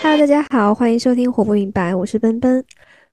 [0.00, 2.64] Hello，大家好，欢迎收听《活不明白》，我是奔奔，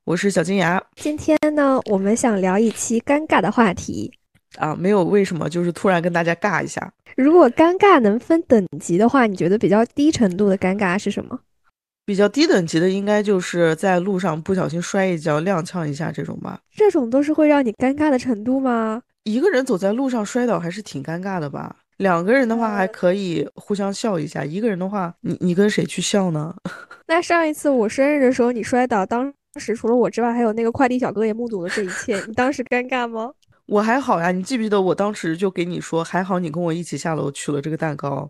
[0.04, 0.82] 我是小金牙。
[0.96, 4.12] 今天呢，我们想聊一期尴尬的话题
[4.58, 6.94] 啊，没有为什么，就是突然跟大家尬一下。
[7.18, 11.40] 如果尴尬能分等级的话，你觉得比较低程度的尴尬是什么？
[12.05, 16.59] 比较低等级的，应该就是在路上不小心摔一跤、踉跄一下这种吧。
[16.72, 19.02] 这种都是会让你尴尬的程度吗？
[19.23, 21.77] 一个人走在路上摔倒还是挺尴尬的吧？
[21.98, 26.55] 两个人的话还可以互相笑一下，一个人的话，你你跟谁去笑呢？
[27.08, 33.31] 那上一次我生日的时候你摔倒，当时除了我之外，还有那个快递小哥也目睹了这一切，你当时尴尬吗？
[33.68, 38.30] 我还好呀，你记不记得我当时就给你说，还好你跟我一起下楼取了这个蛋糕，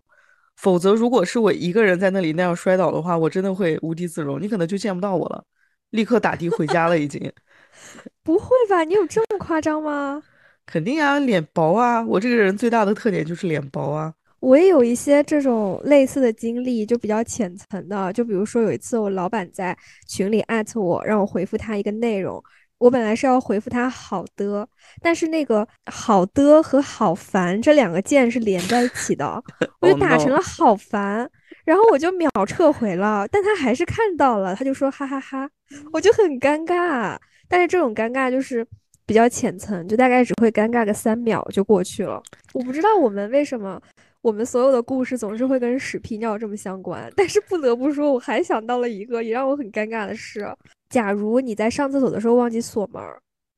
[0.55, 5.43] 否则如果是我一个人在那里那样摔倒的话，我真的会无地自容，你可能就见不到我了，
[5.89, 7.31] 立刻打的回家了已经。
[8.23, 8.83] 不会吧？
[8.83, 10.23] 你有这么夸张吗？
[10.65, 12.03] 肯定啊，脸薄啊！
[12.03, 14.13] 我这个人最大的特点就是脸薄啊。
[14.39, 18.11] 我也有一些这种类似的经历，就比较浅层的。
[18.13, 19.75] 就比如说有一次，我老板在
[20.07, 22.43] 群里艾特我，让我回复他一个内容。
[22.77, 24.67] 我本来是要回复他好的，
[25.01, 29.41] 但是那个好的和好烦这两个键是连在一起的，
[29.79, 31.29] 我就打成了好烦，
[31.63, 33.27] 然后我就秒撤回了。
[33.31, 35.49] 但他还是看到了，他就说哈哈哈，
[35.93, 37.17] 我就很尴尬。
[37.47, 38.65] 但是这种尴尬就是。
[39.05, 42.21] 比较浅层，就大概只会尴尬个三秒就过去了。
[42.53, 43.81] 我不知道我们为什么，
[44.21, 47.11] 我们所有的故事总是会跟屎屁尿这么相关。
[47.15, 50.47] 但是不得不说，我还想到了一个也让我很尴尬的事：
[50.89, 53.01] 假如你在上厕所的时候忘记锁门，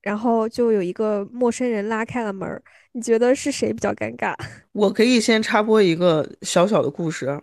[0.01, 4.35] 然后就有一个陌生人拉开了门，你觉得是谁比较尴尬？
[4.73, 7.39] 我可以先插播一个小小的故事。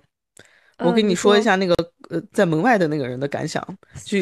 [0.78, 1.74] 我跟你说一下那个
[2.10, 3.62] 呃，在门外的那个人的感想。
[4.04, 4.18] 就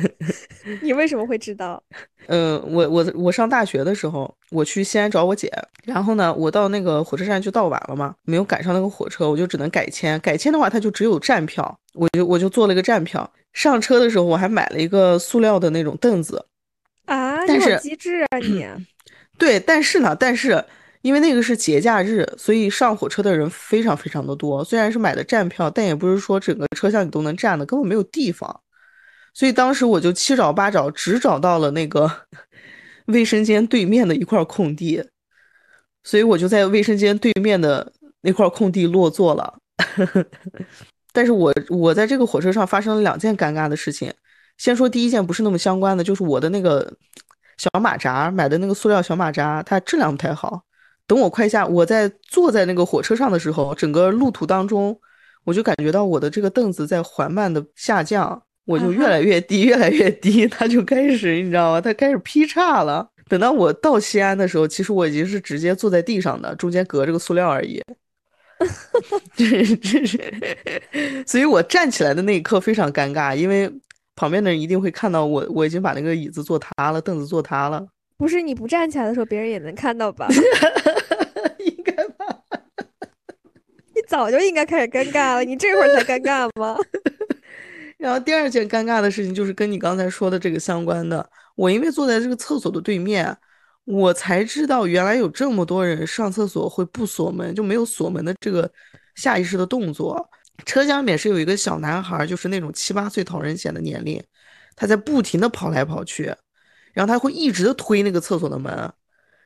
[0.82, 1.82] 你为什么会知道？
[2.26, 5.50] 嗯， 我我我上大学的时候，我去西安找我姐，
[5.84, 10.20] 然后呢，我到那个火车站就到晚了嘛，没有赶上那个火车，我就只能改签。
[10.20, 13.30] 改签的话，它就只有站票，我就我就坐了一个站票。
[13.52, 16.44] 上车的时候，我还买了一个塑料的那种凳子。
[17.06, 18.64] 啊，你好机智啊你！
[19.36, 20.64] 对，但是呢，但是。
[21.02, 24.62] 因为那个是节假日，所以上火车的人非常非常的多。
[24.62, 28.60] 虽然是买的站票，但也不是说整个车厢你都能站的，根本没有地方。
[29.32, 32.10] 所以当时我就七找八找，只找到了那个
[33.06, 35.02] 卫生间对面的一块空地，
[36.04, 39.58] 所以我就在卫生间对面的那块空地落座了。
[41.12, 44.12] 但是我我在这个火车上发生了两件尴尬的事情。
[44.58, 46.92] 先说第一件，不是那么相关的，就是我的那个
[47.56, 50.62] 小马扎买的那个塑料小马扎，它质量不太好。
[51.10, 54.96] 等我快下，我在坐在那个火车上的时候，整个路途当中，
[55.42, 61.80] 我就感觉到我的这个凳子在缓慢的下降，我就越来越低，越来越低，它就开始，你知道吗？
[61.80, 63.10] 它开始劈叉了。
[63.28, 67.82] 等到我到西安的时候，其实我已经是直接坐在地上的，中间隔着个塑料而已。
[69.34, 70.16] 这是这是，
[71.26, 73.68] 所以我站起来的那一刻非常尴尬，因为
[74.14, 77.84] 旁边的人一定会看到我，我已经把那个椅子坐塌了，凳子坐塌了。
[78.16, 80.28] 不是你不站起来的时候，别人也能看到吧？
[81.64, 82.26] 应该吧？
[83.94, 86.76] 你早就应该开始尴尬了，你这会儿才尴尬吗？
[87.96, 91.30] 然后第二件尴尬的事情就是跟你刚才说的这个相关的。
[91.54, 93.36] 我因为坐在这个厕所的对面，
[93.84, 98.68] 我才知道原来有这么多人上厕所会不锁门，就没有锁门的这个
[99.14, 100.28] 下意识的动作。
[100.66, 104.20] 车厢里面是有一个小男孩，就是那种七八岁讨人嫌的年龄，
[104.74, 106.34] 他在不停的跑来跑去。
[106.92, 108.92] 然后他会一直推那个厕所的门，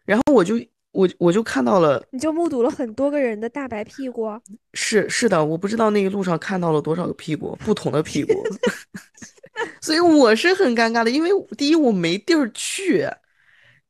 [0.06, 0.58] 然后我就
[0.94, 4.30] 我我就看到了，你就目睹了很多个人的大白屁股。
[4.72, 8.32] 是是的，我不知道那个路上看到了多少个屁股，不同的屁股，
[9.82, 11.28] 所以我是很尴尬的，因为
[11.58, 13.06] 第一我没地儿去，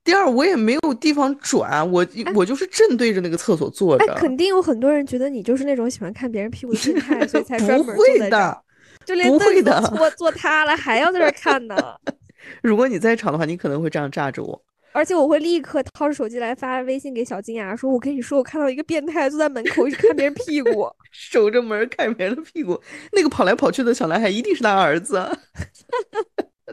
[0.03, 4.05] 第二我也没有地方转，我我就是正对着那个厕所坐着。
[4.05, 8.63] 哎，肯定有很多人觉得你就是那种喜欢看别人屁股的变态，所以 才专门坐在这
[9.05, 11.77] 就连凳子坐坐塌了还要在这看呢。
[12.63, 14.63] 如果你在场的话，你可能会这样炸着我，
[14.95, 22.81] 而且我会立刻掏出手机来发微信给小金牙，说：“我跟你说，我看到一个变态坐在门口一直看别人屁股， 守着门看别人的屁股。
[23.11, 25.29] 那个跑来跑去的小男孩一定是他儿子，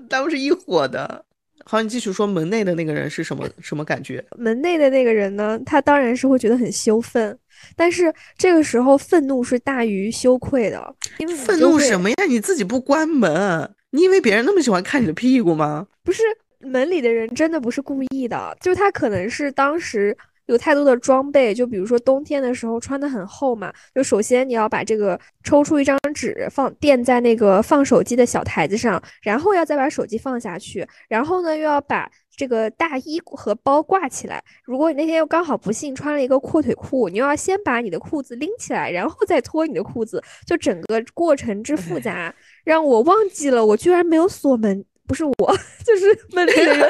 [0.08, 1.26] 他们是一伙的。”
[1.66, 4.24] 好，你继续说门内的那个人是什么什么感觉？
[4.38, 5.60] 门内的那个人呢？
[5.66, 7.38] 他当然是会觉得很羞愤，
[7.76, 12.16] 但是这个时候愤怒是大于羞愧的，因为愤怒什么呀？
[12.28, 13.74] 你自己不关门。
[13.92, 15.86] 你以为别人那么喜欢看你的屁股吗？
[16.04, 16.24] 不是，
[16.64, 20.16] 门里的人真的不是故意的，就他可能是当时
[20.48, 34.44] 有太多的装备，就比如说冬天的时候穿的很厚嘛，就首先你要把这个抽出一张纸放垫在那个放手机的小台子上，然后要再把手机放下去，然后呢又要把这个大衣和包挂起来。
[34.66, 44.84] 如果你那天又刚好不幸穿了一个阔腿裤，你又要先把你的裤子拎起来，然后再脱你的裤子，就整个过程之复杂，让我忘记了我居然没有锁门。
[45.12, 45.34] 不是我，
[45.86, 46.90] 就是门里的人。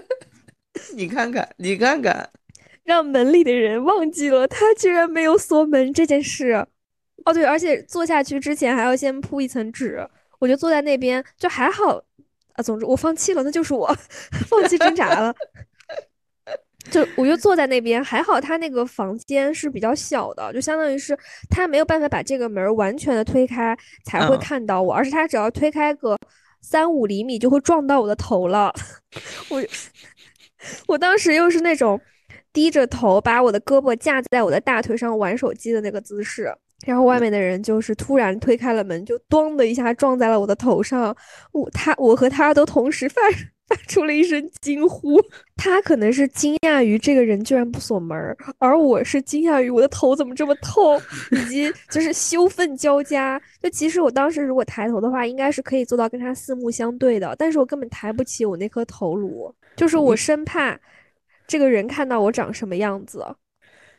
[0.96, 2.26] 你看看，你看看，
[2.84, 6.66] 让门里的人忘记了他居然没有锁门这件事。
[7.26, 10.08] 哦，对，而且坐下去之前还要先铺一层纸。
[10.38, 12.02] 我就坐在那边，就还好
[12.54, 12.62] 啊。
[12.62, 13.94] 总之，我放弃了，那就是我
[14.48, 15.34] 放弃挣扎了。
[16.90, 21.14] 就我就坐在那边，还好他那个房间是比较小的，就相当于是
[21.50, 23.76] 他没有办法把这个门完全的推开
[24.06, 26.16] 才会看到我，而是他只要推开个。
[26.64, 28.72] 三五厘米就会撞到我的头了，
[29.50, 29.62] 我
[30.86, 32.00] 我当时又是那种
[32.54, 36.50] 低着头把我的胳膊架在我的大腿上玩手机的那个姿势，
[36.86, 41.14] 然后外面的人就是突然推开了门，就咚的一下撞在了我的头上，
[41.52, 43.22] 我他我和他都同时 犯。
[43.68, 45.18] 发出了一声惊呼，
[45.56, 48.16] 他可能是惊讶于这个人居然不锁门，
[48.58, 51.00] 而我是惊讶于我的头怎么这么痛，
[51.30, 53.40] 以及就是羞愤交加。
[53.62, 60.78] 就其实我当时如果抬头的话，应该是可以做到跟他四目相对的，但是我根本抬不起我那颗头颅，就是我生怕
[61.46, 63.24] 这个人看到我长什么样子。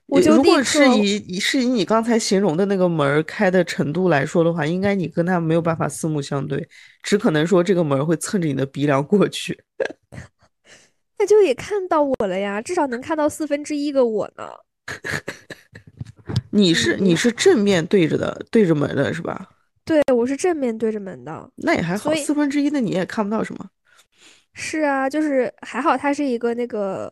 [0.07, 6.67] 我就如果是以是以你刚才形容的那个门开的程度来说的话，应该你跟他没有办法四目相对，
[7.01, 9.63] 只可能说这个门会蹭着你的鼻梁过去。
[11.17, 14.47] 那就也看到我了呀，至少能看到四分之一个我呢。
[16.51, 19.49] 你是你是正面对着的，对着门的是吧？
[19.83, 21.49] 对，我是正面对着门的。
[21.55, 23.65] 那也还好，四分之一的你也看不到什么。
[24.53, 27.11] 是啊，就是还好，它是一个那个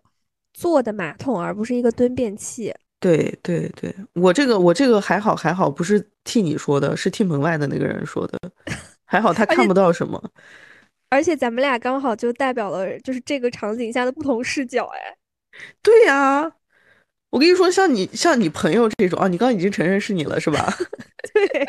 [0.54, 2.74] 坐的马桶，而不是一个蹲便器。
[3.03, 8.39] 对对对，我这个我这个还好还好，不是替你说的，是替门外的那个人说的，
[9.03, 10.23] 还好他 看不到什么。
[11.09, 15.17] 而且咱们俩刚好就代表了就是这个场景下的不同视角，哎。
[15.83, 16.50] 对呀，
[17.29, 20.73] 我跟你说，像你像你朋友这种啊，你刚刚已经承认是你了是吧？
[21.33, 21.67] 对，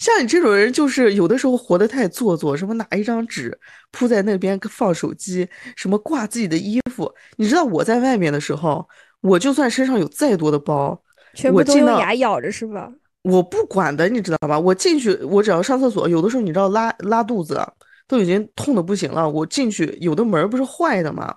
[0.00, 3.56] 像你这种人就是有的时候活得太做作，什么拿一张纸
[3.92, 8.88] 铺在那边放手机，什么挂自己的衣服，你知道我在外面的时候。
[9.20, 11.00] 我就算身上有再多的包，
[11.34, 12.90] 全部都用牙咬着是吧？
[13.22, 14.58] 我不管的，你知道吧？
[14.58, 17.60] 我进去，我只要上厕所，有的时候你知道拉拉肚子，
[18.08, 19.28] 都已经痛的不行了。
[19.28, 21.36] 我进去，有的门不是坏的吗？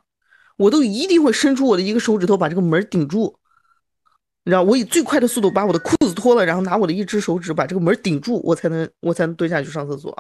[0.55, 3.35] 我都一定会伸出我的一个手指头把这个门顶住，
[4.45, 10.15] 你知道，我以最快的速度把我的裤子脱了，然后拿我的一只手指把这个门顶住，我才能我才能蹲下去上厕所，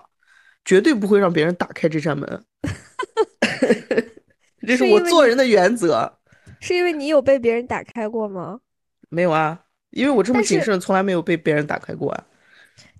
[0.65, 2.43] 绝对不会让别人打开这扇门。
[4.67, 6.11] 这是我做人的原则。
[6.63, 8.61] 是因为你有被别人打开过吗？
[9.09, 12.27] 没有啊，因为我这么谨慎，从来没有被别人打开过啊。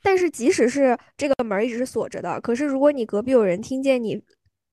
[0.02, 4.22] 但是即使是这个门一直是锁着的，可是如果你隔壁有人听见你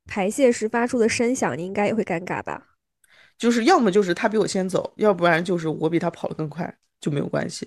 [0.07, 2.67] 排泄时发出的声响，你应该也会尴尬吧？
[3.39, 7.67] 就是要么就是他比我先走，要不然就是我比他跑得更快，就没有关系。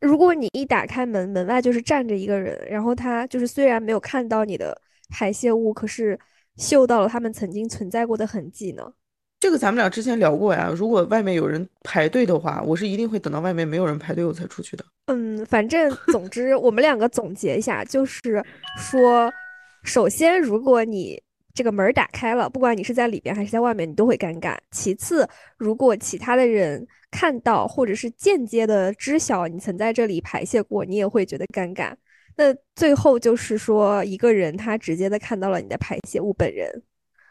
[0.00, 4.80] 如果你一打开门，门外就是站着一个人，然后他就是虽然没有看到你的
[5.10, 6.18] 排泄物，可是
[6.56, 8.90] 嗅到了他们曾经存在过的痕迹呢？
[9.38, 10.72] 这个咱们俩之前聊过呀。
[10.74, 14.84] 如果外面有人排队的话，我是一定会等到外面没有人排队我才出去的。
[15.06, 18.42] 嗯，反正总之，我们两个总结一下，就是
[18.78, 19.30] 说，
[19.84, 21.22] 首先，如果你
[21.54, 24.56] 这个门打开了，不管你是在里边还是在外面，你都会尴尬。
[24.70, 25.28] 其次，
[25.58, 31.92] 如果其他的人看到或者是间接的知晓你曾在这里排泄过，你也会觉得尴尬。
[32.36, 36.82] 那最后就是说，一个人他直接的看到了你的排泄物本人，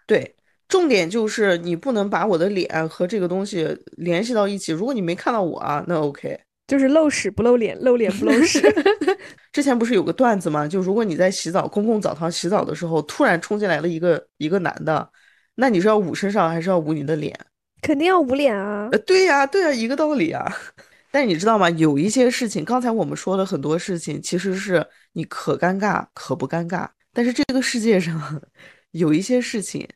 [0.06, 0.36] 对。
[0.68, 3.68] 重点就是你不能把我的脸和这个东西
[3.98, 4.72] 联系到一起。
[4.72, 8.62] 如果你没看到我啊，那 OK，就是露屎不露脸，露脸不露屎。
[9.54, 10.68] 之前不是有个段子吗？
[10.68, 15.08] 就如果你在洗澡，公共澡堂洗澡的时候，突然冲进来了一个一个男的，
[15.56, 17.34] 那你是要捂身上还是要捂你的脸？
[17.82, 18.90] 肯定要捂脸啊。
[18.92, 20.52] 呃，对呀，对呀，一个道理啊。
[21.12, 21.70] 但你知道吗？
[21.70, 26.90] 有一些事情，刚才我们说的很多事情，其实是你可尴尬可不尴尬。
[27.14, 28.42] 但是这个世界上
[28.92, 29.88] 有一些事情。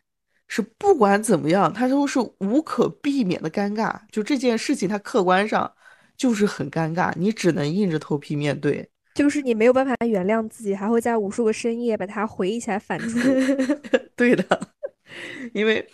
[0.49, 3.95] 是不管怎么样，它都是无可避免的尴尬。
[4.11, 5.71] 就这件事情，它客观上
[6.17, 8.89] 就是很尴尬，你只能硬着头皮面对。
[9.13, 13.79] 就是你没有办法原谅自己，还会在无数个深夜把它回忆起来反 刍。
[14.17, 14.43] 对的，
[15.53, 15.87] 因为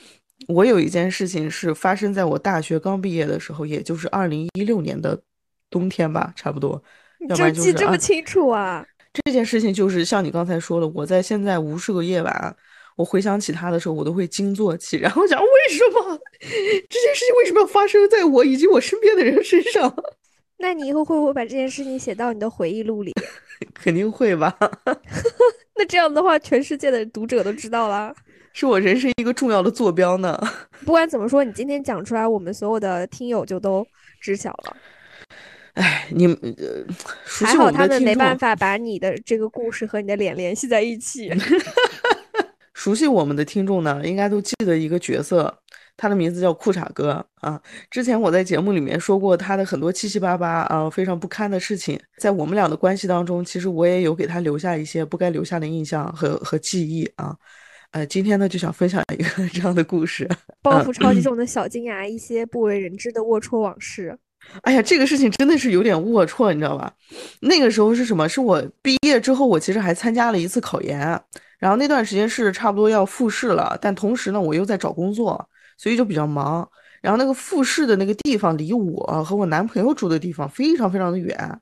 [0.48, 5.22] 我有一件事情是发生在我大学刚毕业的时候，也就是二零一六年的
[5.70, 6.82] 冬天吧，差不多。
[7.20, 8.86] 你就记这么清楚啊？
[9.12, 12.56] 这件事情就是像你刚才说的，我在现在无数个夜晚。
[12.96, 19.94] 我回想起他的时候，我都会惊坐起，然后想为什么这件事情为什么要发生在我以及我身边的人身上？
[20.58, 23.14] 那你以后会不会把这件事情写到你的回忆录里？
[23.75, 24.58] 肯定会吧。
[25.75, 28.16] 那这样的话，全世界的读者都知道了，
[28.54, 30.42] 是我人生一个重要的坐标呢。
[30.86, 33.86] 不管怎么说，你今天讲出来，我们所有的听友就都
[34.22, 34.78] 知晓了。
[35.74, 36.56] 哎，你们
[37.25, 41.30] 还好他们没办法把你的这个故事和你的脸联系在一起。
[42.75, 45.51] 熟悉我们的听众呢，应该都记得一个角色，
[45.98, 47.60] 他的名字叫裤衩哥啊。
[47.89, 57.36] 之前我在节目里面说过他的很多七七八八啊非常不堪的事情，在我们俩的关系当中，其实我也有给他留下一些不该留下的印象和和记忆啊。
[57.91, 60.29] 呃，今天呢就想分享一个 这样的故事，
[60.62, 64.20] 报复超级重的小金牙一些不为人知的龌龊往事。
[64.62, 66.92] 哎呀，这个事情真的是有点龌龊，你知道吧？
[67.42, 68.28] 那个时候是什么？
[68.28, 71.00] 是我毕业之后，我其实还参加了一次考研，
[71.60, 76.68] 然后那段时间是差不多要复试了，但同时呢，我又在找工作，所以就比较忙。
[77.02, 81.60] 然后那个复试的那个地方离我和我男朋友住的地方非常非常的远。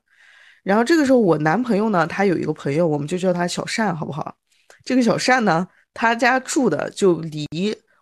[0.62, 4.34] 然后这个时候，我男朋友呢，他有一个朋友，我们就叫他小善，好不好？
[4.84, 7.46] 这个小善呢，他家住的就离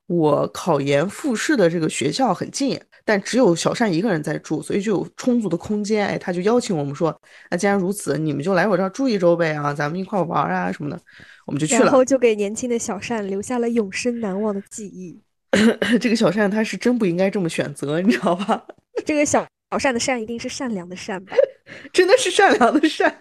[0.06, 2.80] 我考研复试的这个学校很近。
[3.04, 6.06] 但只有小善一个人在住，所以就有充足的空间。
[6.06, 7.14] 哎，他就邀请我们说
[7.50, 10.98] ：“那既然如此，你们就来我这儿住一周呗啊，咱们一块玩啊什么的。”
[11.44, 15.20] 我们就去了，然后就给年轻的小善留下了永生难忘的记忆。
[16.00, 18.64] 这个小善他是真不应该这么选择，你知道吧？
[19.04, 21.34] 这个小小善的善一定是善良的善吧？
[21.92, 23.20] 真的是善良的善。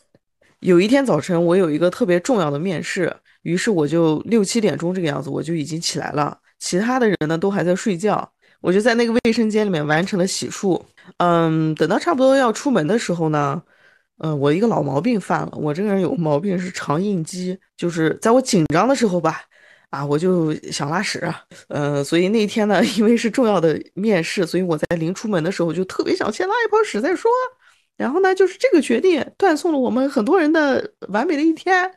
[0.60, 8.32] 有一天早晨，我有一个特别重要的面试，于是我就六七点钟这个样子我就已经起来了，其他的人呢都还在睡觉。
[8.60, 10.80] 我就在那个卫生间里面完成了洗漱，
[11.18, 13.62] 嗯，等到差不多要出门的时候呢，
[14.18, 19.42] 嗯，我一个老毛病犯了，我这个人有毛病是常应激，就是在我紧张的时候吧，
[19.90, 21.32] 啊，我就想拉屎，
[21.68, 27.30] 嗯，所以那天呢，因为是重要的面试，所以我在临出门的时候就特别想先拉一泡屎再说，
[27.96, 31.90] 然后呢，就是这个决定断送了我们很多人的完美的一天。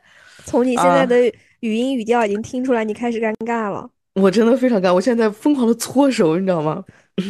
[0.44, 1.20] 从你现在的
[1.60, 3.88] 语音语调已经听出来，你开始尴尬了。
[4.14, 6.84] 我真的非常干，我现在疯狂的搓手，你知道吗？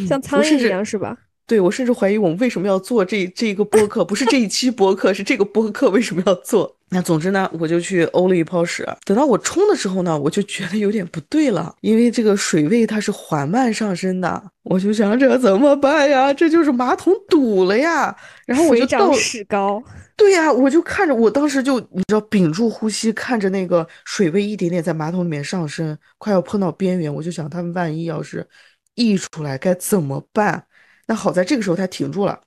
[0.07, 1.17] 像苍蝇一样是吧？
[1.45, 6.75] 对，我甚至怀疑我们为什么要做这这一个播客，不是这一期播客，是这个播客为什么要做？
[6.89, 8.87] 那总之呢，我就去欧了一泡屎。
[9.03, 16.33] 等到我冲的时候呢，我就觉得有点不对了，因为这个水位它是缓慢上升的，我就想这怎么办呀？
[16.33, 18.15] 这就是马桶堵了呀！
[18.45, 19.81] 然后我就倒屎高。
[20.15, 28.47] 对呀，我就看着，我当时就你知道，屏住呼吸，看着那个水位一点点在马桶里面上升，快要碰到边缘，我就想，他们万一要是
[28.93, 30.63] 溢出来该怎么办？
[31.07, 32.39] 那好在这个时候他停住了，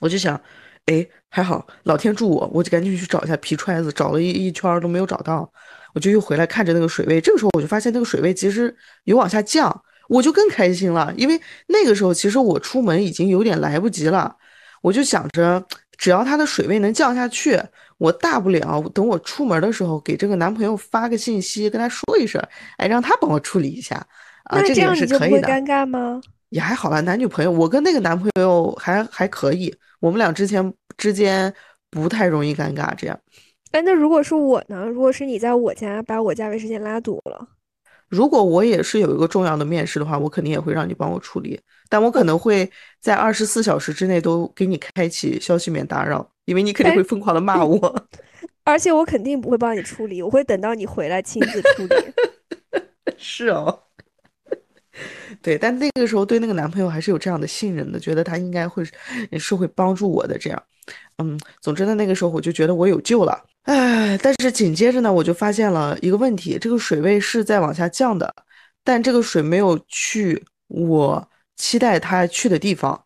[0.00, 0.40] 我就想，
[0.86, 5.50] 哎，还好，老天助我，我就赶紧去找一下皮揣子，找了一一圈都没有找到，
[5.94, 14.36] 我就又回来看着那个水位，这个时候我就发现那个水位其实有往下降，我就更开心了，因为那个时候其实我出门已经有点来不及了，
[14.82, 15.64] 我就想着。
[15.98, 17.58] 只要它的水位能降下去，
[17.96, 22.38] 我大不了等我出门的时候给这个男朋友发个信息，跟他说一声，
[22.76, 23.96] 哎，让他帮我处理一下。
[24.44, 25.48] 啊，这样是可以的。
[25.48, 26.20] 尴尬吗？
[26.50, 31.52] 也还好吧，男女朋友，我跟那个男朋友还还可以，我们俩之前之间
[31.90, 32.94] 不太容易尴尬。
[32.94, 33.18] 这样，
[33.72, 34.86] 哎，那如果是我呢？
[34.86, 37.48] 如果是你在我家把我家卫生间拉堵了？
[38.08, 48.06] 如果我也是有一个重要的面试的话，我肯定也会让你帮我处理，但我可能会在二十四小时之内都给你开启消息免打扰，因为你肯定会疯狂的骂我。
[48.62, 51.96] 而且我肯定不会帮你处理，我会等到你回来亲自处理。
[53.18, 53.82] 是哦，
[55.42, 58.84] 对，但那个时候对那个男朋友还是有这样的信任的，觉得他应该会
[59.38, 60.62] 是会帮助我的这样。
[61.18, 63.44] 嗯，总之呢，那个时候我就觉得我有救了。
[63.62, 68.32] 哎，但是紧接着呢，我就发现了一个问题，这个水位是在往下降的，
[68.84, 73.02] 但这个水没有去我期待它去的地方，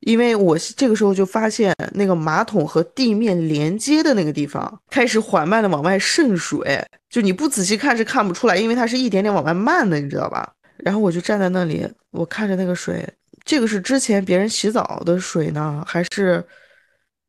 [0.00, 10.50] 因为我这个时候就发现那个马桶和地面连接的那个地方开始缓慢的往外渗水，就你不仔细看是看不出来，因为它是一点点往外漫的，你知道吧？
[10.78, 13.06] 然后我就站在那里，我看着那个水，
[13.44, 16.44] 这个是之前别人洗澡的水呢，还是？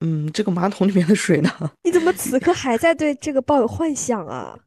[0.01, 1.51] 嗯，这个马桶里面的水呢？
[1.84, 4.58] 你怎么此刻还在对这个抱有幻想啊？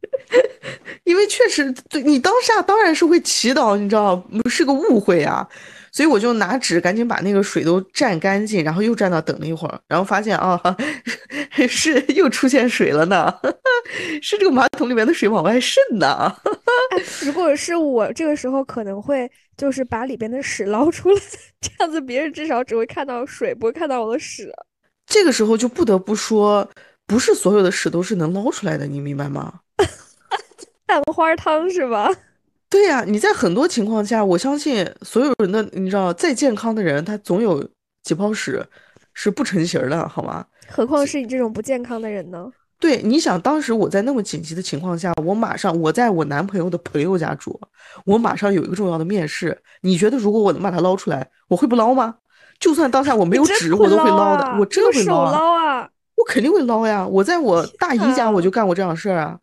[1.04, 5.48] 因为确实，对你当下当然是会祈祷，你知道，是个误会啊。
[5.92, 10.58] 所以我就拿纸赶紧把那个水都蘸干净，然后又站那等了一会儿，然后发现啊，
[11.68, 13.32] 是又出现水了呢，
[14.22, 16.34] 是这个马桶里面的水往外渗呢。
[17.22, 21.20] 如果是我这个时候可能会就是把里边的屎捞出来，
[21.60, 24.50] 这样子别人至少只会看到水，不会看到我的屎。
[25.06, 26.66] 这个时候就不得不说，
[27.06, 29.60] 不是所有的屎都是能捞出来的，你明白吗？
[30.86, 32.10] 蛋花汤是吧？
[32.72, 37.62] 对呀，你在很多情况下，我相信所有人的，你知道，再健康的人，他总有
[38.02, 38.64] 几泡屎
[39.12, 40.46] 是不成形的，好吗？
[40.70, 42.50] 何况是你这种不健康的人呢？
[42.80, 47.60] 对，你想当时我在那么紧急的情况下，我马上我在我男朋友的朋友家住，
[48.06, 49.60] 我马上有一个重要的面试。
[49.82, 52.14] 你觉得如果我能把它捞出来，我会不捞吗？
[52.58, 54.58] 就算当下我没有纸，我都会捞的。
[54.58, 55.20] 我真的会捞
[55.52, 55.86] 啊！
[56.16, 57.06] 我肯定会捞呀！
[57.06, 59.38] 我在我大姨家我就干过这样的事儿啊。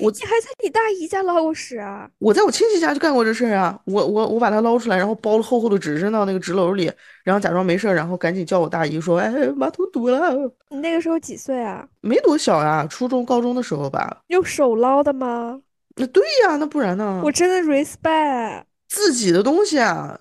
[0.00, 2.08] 我你还在你大姨家捞过屎啊？
[2.18, 3.80] 我在我亲戚家就干过这事儿啊！
[3.84, 6.90] 我我我把它捞出来，然后包了厚厚的纸扔到那个纸篓里，
[7.24, 10.34] 然后假装没事儿，然后赶紧叫我大姨说：“哎，马桶堵了。”
[10.70, 11.86] 你那个时候几岁啊？
[12.00, 14.22] 没多小呀，初中高中的时候吧。
[14.28, 15.60] 用手捞的吗？
[15.96, 17.22] 那对呀，那不然呢？
[17.24, 20.20] 我真的 respect 自己的东西啊，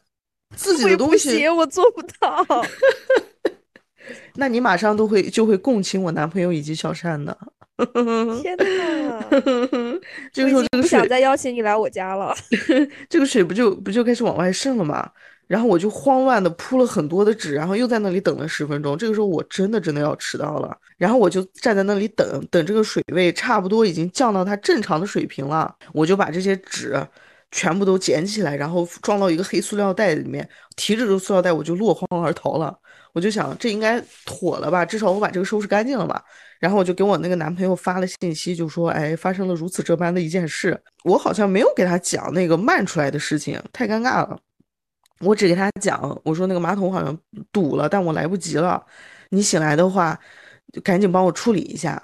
[0.55, 2.45] 自己的东西我做不到。
[4.35, 7.35] 那你马上都会就会共情我男朋友以及小善的。
[8.41, 9.19] 天 哪！
[10.31, 12.33] 这个时候这个不想再邀请你来我家了。
[13.09, 15.09] 这个水不就不就开始往外渗了吗？
[15.47, 18.97] 然后我就慌乱的铺了很多的纸，然后又在那里等了十分钟。
[18.97, 20.75] 这个时候我真的真的要迟到了。
[20.97, 26.99] 然后我就站在那里等等，这个水位差不多已经降到它正常的水平了，我就把这些纸
[27.51, 32.75] 全部都捡起来，然后装到一个黑塑料袋里面，提着这个塑料袋我就落荒而逃了。
[33.13, 36.19] 我就想这应该妥了吧，至少我把这个收拾干净了嘛。
[36.59, 44.39] 然后我就给我那个男朋友发了信息，就说：“哎，发生了如此这般的一件事，我好像没有给他讲那个漫出来的事情，太尴尬了。
[45.19, 47.17] 我只给他讲，我说那个马桶好像
[47.51, 48.83] 堵了，但我来不及了。
[49.29, 50.19] 你醒来的话，
[50.73, 52.01] 就赶紧帮我处理一下。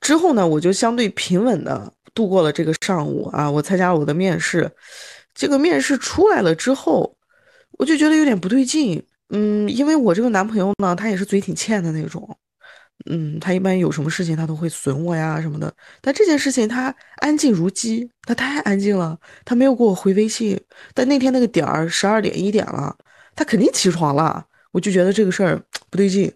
[0.00, 3.50] 之后呢，我就相对平稳的度过了这个上午啊。
[3.50, 4.70] 我参加了我的面试，
[5.34, 7.16] 这个面试出来了之后，
[7.78, 9.02] 我就觉得有点不对劲。
[9.30, 12.36] 嗯，因为我这个男朋友呢，他也是嘴挺欠的那种。”
[13.10, 15.70] 嗯，他一般有什么事情他都会损我呀什么的，
[16.00, 20.58] 但这件事情他安静如鸡，他太安静了，他没有给我回微信。
[20.94, 22.96] 但那天那个点儿十二点一点了，
[23.36, 25.60] 他肯定起床了，我就觉得这个事儿
[25.90, 26.32] 不对劲，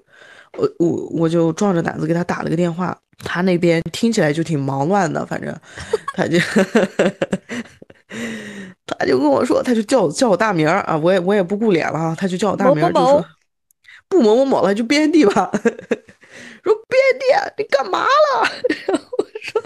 [0.59, 5.57] 我我我就壮着胆子给他打了个电话，他那边听起来就挺忙乱的，反正
[6.15, 6.38] 他就
[8.87, 13.25] 他就跟我说，他就叫我叫我大名儿啊，我也我也不顾脸了，他就叫我大名儿，就说
[14.09, 15.50] 不某某某了，就编辑吧。
[16.62, 18.51] 说编辑，你干嘛了？
[18.87, 19.62] 然后我说，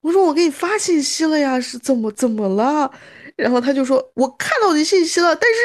[0.00, 2.90] 我说我给你发信息了呀，是怎么怎么了？
[3.36, 5.56] 然后他就说，我看到你信息了，但是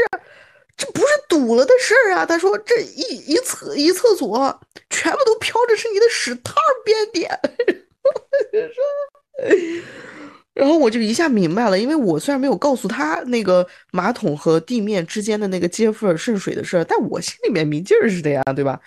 [0.78, 2.26] 这不是堵了的事儿啊。
[2.26, 3.02] 他说这一
[3.34, 7.28] 一厕一厕所全部都飘着是你的屎汤编辑。
[10.54, 18.80] 然后我就一下明白了，因为我虽然没有告诉他那个马桶和地面之间的那个接缝渗水的事儿，但我心里面明镜儿似的呀，对吧？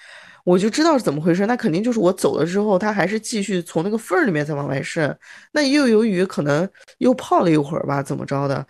[0.47, 5.15] 我就知道是怎么回事，那肯定就是我走了之后，它还是继续从那个缝儿里面再往外渗。
[5.53, 8.65] 那又由于可能又泡了一会儿吧，怎么着的？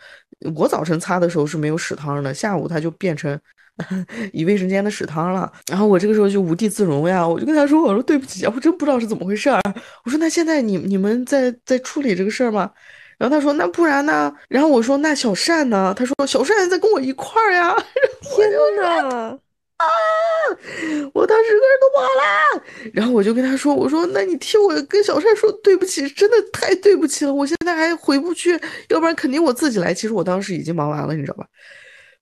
[0.54, 3.38] 我早晨擦的时候是没有屎汤的，下午它就变成
[4.32, 5.52] 一卫生间的屎汤了。
[5.70, 9.60] 然后我这个时候就无地自容呀，我就跟他说：“我说对不起，我真不知道是怎么回事儿。”
[10.04, 12.70] 我说：“那现在你你们在在处理这个事儿吗？”
[13.18, 17.76] 然后他说：“那不然呢？”然后我说：“那小善呢？”他说：“小善在跟我一块儿呀。
[18.24, 19.38] ”天呐！
[19.76, 19.86] 啊！
[21.12, 27.34] 我当时个人都跑了，然后我就跟他说：“我说，那你替我跟小帅说对不起，真的太对不起了。
[27.34, 28.58] 我现在还回不去，
[28.88, 29.92] 要不然肯定我自己来。
[29.92, 31.46] 其实我当时已经忙完了，你知道吧？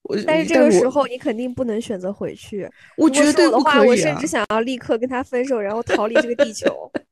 [0.03, 2.69] 我但是这个时候你肯定不能选择回去。
[2.97, 3.89] 我绝对不可以。
[3.89, 6.91] 我甚至想要立刻跟他分手，然后逃离这个地球。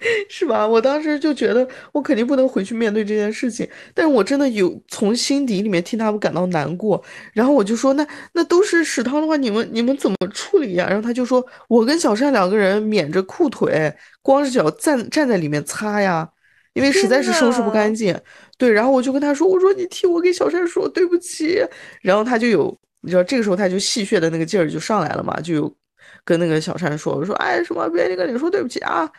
[0.30, 0.66] 是吧？
[0.66, 7.02] 我当时就觉得我肯定不能回去面对这件事情，但是我真的有从心底里面替他们感到难过。
[7.34, 10.86] 然后我就说，那那都是屎汤的话，你们你们怎么处理呀？
[10.88, 16.26] 然后他就说，我跟小善两个人免着裤腿，光着脚站站在里面擦呀，
[16.72, 18.18] 因为实在是收拾不干净。
[18.56, 21.62] 对，然后我就跟他说，我说你替我给小善说对不起。
[22.00, 25.76] 然后他就有，你知道这个时候他就戏谑的那个劲儿就上来了嘛，就有
[26.24, 29.10] 跟那个小善说，我说哎什么别你跟你说对不起啊。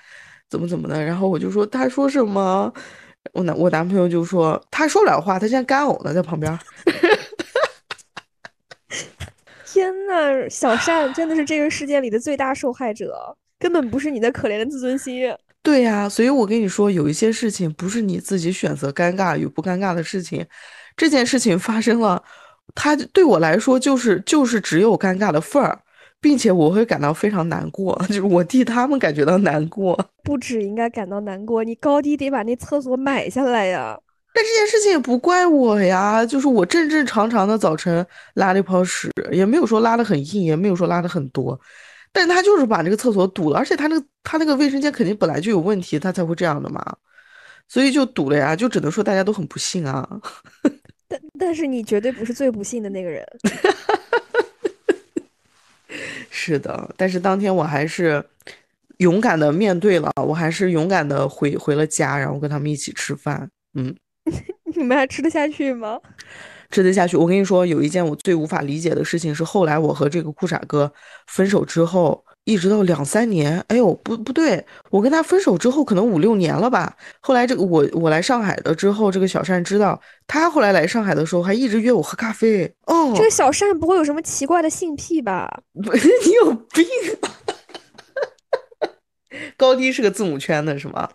[0.52, 1.04] 怎么怎么的？
[1.04, 2.72] 然后我就说，他说什么？
[3.34, 6.60] 我男我男朋友就说，他说不了话，他现在干呕呢，在旁边。
[9.66, 15.34] 天呐，小善真的是这个世界里的最大受害者，根本不是你的可怜的自尊心。
[15.64, 20.46] 对呀，所以我跟你说，有一些事情不是你自己选择尴尬与不尴尬的事情，
[20.98, 22.22] 这件事情发生了，
[22.76, 25.80] 他对我来说就是就是只有尴尬的份儿。
[26.22, 30.00] 并且我会感到非常难过， 就是我替他们感觉到难过。
[30.24, 34.00] 不止应该感到难过，你高低得把那厕所买下来呀。
[34.34, 38.06] 但这件事情也不怪我呀，就是我正正常常的早晨
[38.36, 41.60] 拉了一泡屎，也没有说拉的很硬，也没有说拉的很多，
[42.14, 46.82] 但他就是把这个厕所堵了，而且他那个他那个卫生间肯定本来就有问题，他才会这样的嘛。
[47.68, 50.08] 所以就堵了呀，就只能说大家都很不幸啊。
[51.10, 53.26] 但但是你绝对不是最不幸的那个人。
[56.43, 58.23] 是的，但是当天我还是
[58.97, 63.47] 勇敢的面对了，我还是勇敢的回回了家，然后跟他们一起吃饭。
[63.75, 63.95] 嗯，
[64.75, 65.99] 你们还吃得下去吗？
[66.71, 67.15] 吃得下去。
[67.15, 70.91] 我跟你说，有一件我最无法理解的事情是，后来我和这个裤衩哥
[71.27, 72.25] 分手之后。
[72.43, 76.95] 一直到两三年，哎呦，不不对，我跟他分手之后可能五六年了吧。
[77.19, 82.65] 后来这个我我来上海了之后，这个小善知道他后来来上海的时候还一直约我喝咖啡。
[82.88, 85.62] 哦，这个小善不会有什么奇怪的性癖吧？
[85.73, 86.86] 你有病！
[89.56, 91.08] 高低是个字母圈的是吗？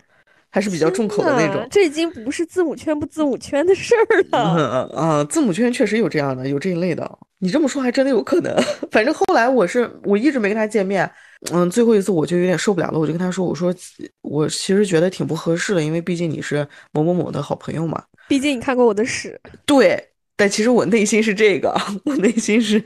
[0.48, 1.66] 还是比较重口的那种？
[1.70, 4.88] 这已经不是字母圈不字母圈的事儿了。
[4.94, 7.18] 嗯嗯，字母圈确实有这样的，有这一类的。
[7.38, 8.54] 你这么说还真的有可能。
[8.90, 11.10] 反正后来我是我一直没跟他见面，
[11.52, 13.74] 嗯，最后一次我就有点受不了了，我就跟他说，我说
[14.22, 18.02] 我其实觉得挺不合适的，因为毕竟你是某某某的好朋友嘛。
[18.28, 19.38] 毕竟你看过我的屎。
[19.64, 20.02] 对，
[20.36, 22.82] 但其实我内心是这个， 我内心是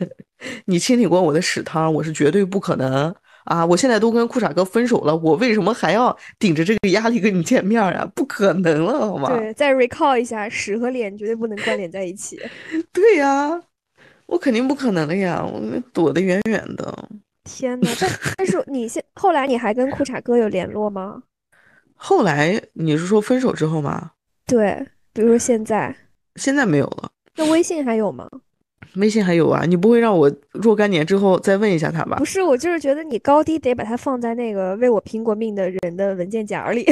[0.67, 3.65] 你清理过我的屎汤，我是绝对不可能啊！
[3.65, 8.07] 我现在都跟裤衩哥分手了，我为什么还要顶着这个压力跟你见面啊？
[8.15, 9.35] 不可能了，好吗？
[9.35, 12.39] 对，再 recall 一下，屎和脸绝对不能关联在一起。
[12.93, 13.63] 对呀。
[14.31, 15.45] 我肯定不可能的呀！
[15.45, 15.61] 我
[15.93, 17.09] 躲得远远的。
[17.43, 17.91] 天哪！
[17.99, 21.21] 但但是你现后来你还跟裤衩哥有联络吗？
[21.97, 24.13] 后来你是说分手之后吗？
[24.47, 25.95] 对，比如说现在。
[26.37, 27.11] 现在没有了。
[27.35, 28.29] 那微信还有吗？
[28.95, 29.65] 微信还有啊！
[29.67, 32.17] 你不会让我若干年之后再问一下他吧？
[32.19, 36.87] 不是，我就是觉得你高低得把它放在那个为我拼过命的人的文件夹里。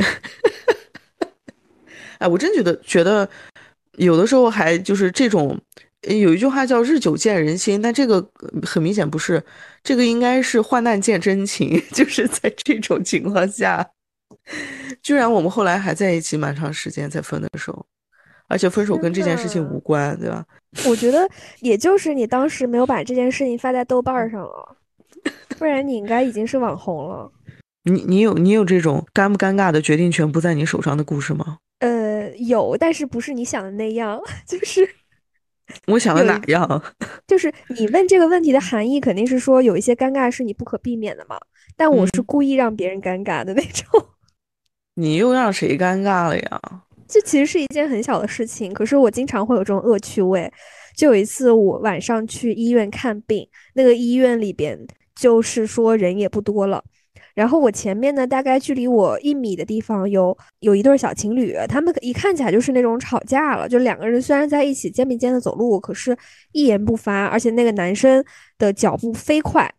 [2.18, 3.28] 哎，我真觉得觉得
[3.92, 5.56] 有的时候还就是这种。
[6.02, 8.24] 有一句话叫“日久见人心”，但这个
[8.62, 9.42] 很明显不是，
[9.82, 11.82] 这个应该是“患难见真情”。
[11.92, 13.84] 就是在这种情况下，
[15.02, 17.84] 居然我们后来还在一起蛮长时间才分的手，
[18.46, 20.44] 而且分手跟这件事情无关，对吧？
[20.86, 21.28] 我觉得
[21.60, 24.76] 也就是你当时没有把这件事情发在豆瓣上了，
[25.58, 27.28] 不然你应该已经是网红了。
[27.82, 31.58] 你你有你有这种尴不尴尬的决定权不在你手上的故事吗？
[31.80, 34.88] 呃，有，但是不是你想的那样， 就是。
[35.86, 36.82] 我想的哪样？
[37.26, 41.38] 就是你问这个问题的含义，肯定是说有一些尴尬是你不可避免的嘛。
[41.76, 43.86] 但我是故意让别人尴尬的那种。
[44.94, 46.60] 你又让谁尴尬了呀？
[47.06, 50.52] 这其实是一件很小的事情，可是我经常会有这种恶趣味。
[50.96, 54.76] 就有一次我晚上去医院看病，那个医院里边
[55.14, 56.82] 就是说人也不多了。
[57.38, 66.18] 然后我前面呢，大概距离我一米的地方有有一对小情侣，他们一看起来就是那种吵架了，就两个人虽然在一起肩并肩的走路，可是
[66.50, 68.24] 一言不发，而且那个男生
[68.58, 69.72] 的脚步飞快。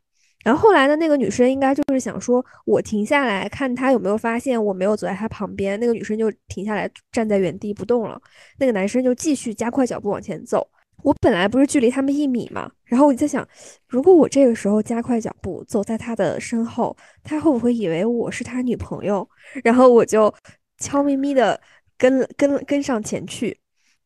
[0.46, 8.18] 然后后来呢，那个女生应该就是想说，我停下来看他有没有发现我没有走在他旁边，那个女生就停下来站在原地不动了，
[8.58, 10.66] 那个男生就继续加快脚步往前走。
[11.04, 13.48] 我本来不是距离他们一米嘛，然后我就在想，
[13.88, 19.28] 如果我这个时候加快脚步走在他的身后，他会不会以为我是他女朋友？
[19.64, 20.34] 然后我就
[20.78, 21.60] 悄咪咪的
[21.98, 23.58] 跟跟跟上前去。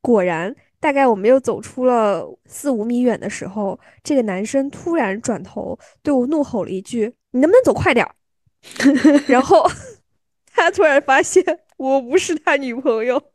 [0.01, 8.07] 果然，大概我们又走出了四五米远的时候，这个男生突然转头对我怒吼了一句：“你能不能走快点？”
[9.27, 9.65] 然后
[10.53, 11.43] 他突然发现
[11.77, 13.32] 我不是他女朋友。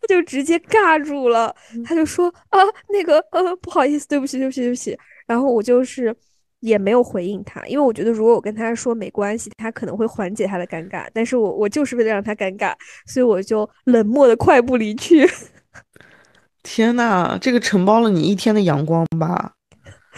[0.00, 2.58] 他就直接尬住了，他就说啊，
[2.90, 4.98] 那个呃，不好意思，对不起，对不起，对不起。
[5.26, 6.14] 然后我就是
[6.60, 11.06] 也没有回应他，因为我觉得如果我跟他说没关系，他可能会缓解他的尴尬。
[11.12, 12.72] 但是我我就是为了让他尴尬，
[13.06, 15.28] 所以我就冷漠的快步离去。
[16.62, 19.52] 天呐，这个承包了你一天的阳光吧？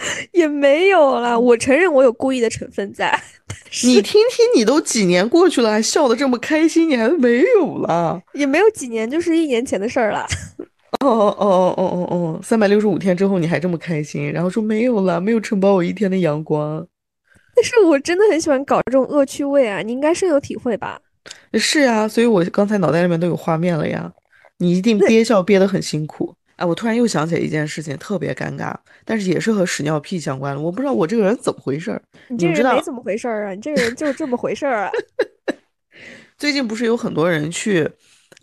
[0.33, 3.17] 也没有啦，我承认我有故意的成分在。
[3.83, 8.21] 你听听，你都几年过去了，还笑得这么开心，你还没有了？
[8.33, 10.25] 也没有几年，就是一年前的事儿了。
[10.99, 16.85] 哦哦哦哦哦哦，三百六十五天之后你还这么开心，然后说没有了，没有承包我一天的阳光。
[17.55, 20.99] 但是我真的很喜欢搞这种恶趣味啊，你应该深有体会吧？
[21.53, 24.11] 是啊，所以我刚才脑袋里面都有画面了呀。
[24.57, 26.35] 你一定憋笑憋得很辛苦。
[26.61, 30.61] 哎，我突然又想起来一件事情，特别尴尬，但是也是和屎尿屁相关的。
[30.61, 31.99] 我不知道我这个人怎么回事儿。
[32.29, 33.55] 你这人没怎么回事儿啊？
[33.55, 34.91] 你这个人就是这么回事儿啊。
[36.37, 37.89] 最近不是有很多人去，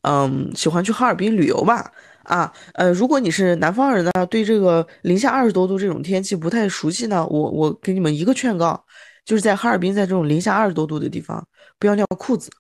[0.03, 1.93] 嗯，喜欢去哈尔滨旅游吧？
[2.25, 8.85] 啊，呃，如果你是南方人呢，对这个零下二十多度这种天气不太熟悉呢，我我给你们一个劝告，
[9.25, 11.47] 就是在哈尔滨，在这种零下二十多度的地方，
[11.79, 12.51] 不要尿裤子。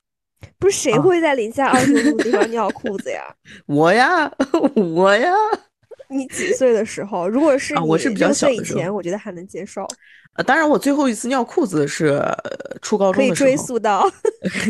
[0.58, 3.22] 不是谁会在零下二十度的地方尿 裤子呀？
[3.66, 4.30] 我呀，
[4.74, 5.32] 我呀。
[6.10, 7.28] 你几岁的时候？
[7.28, 9.86] 如果是啊，我是比较小以前，我觉得还能接受。
[10.36, 12.22] 呃，当然，我最后一次尿裤子是
[12.80, 14.10] 初高中的时候， 可以追溯到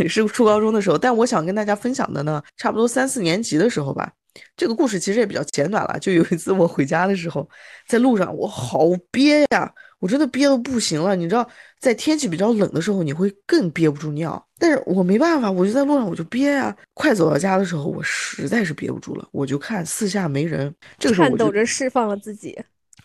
[0.08, 0.98] 是初高中的时候。
[0.98, 4.10] 但我想跟大家分享的呢，差不多三四年级的时候吧。
[4.56, 5.96] 这个故事其实也比较简短了。
[6.00, 7.48] 就有一次我回家的时候，
[7.86, 8.80] 在路上我好
[9.12, 11.16] 憋呀，我真的憋的不行了。
[11.16, 11.48] 你知道，
[11.80, 14.42] 在天气比较冷的时候，你会更憋不住尿。
[14.58, 16.76] 但是我没办法，我就在路上我就憋呀。
[16.94, 22.58] 快走到家的时候，我实在是憋不住了，我就看四下没人，这个时候颤抖着释放了自己。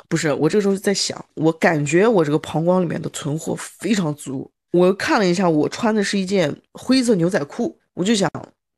[0.09, 4.49] 不是，我这个时候在想，我感觉我这个膀胱里面的存货非常足。
[4.71, 8.27] 我看了一下，我穿的是一件灰色牛仔裤，我就想，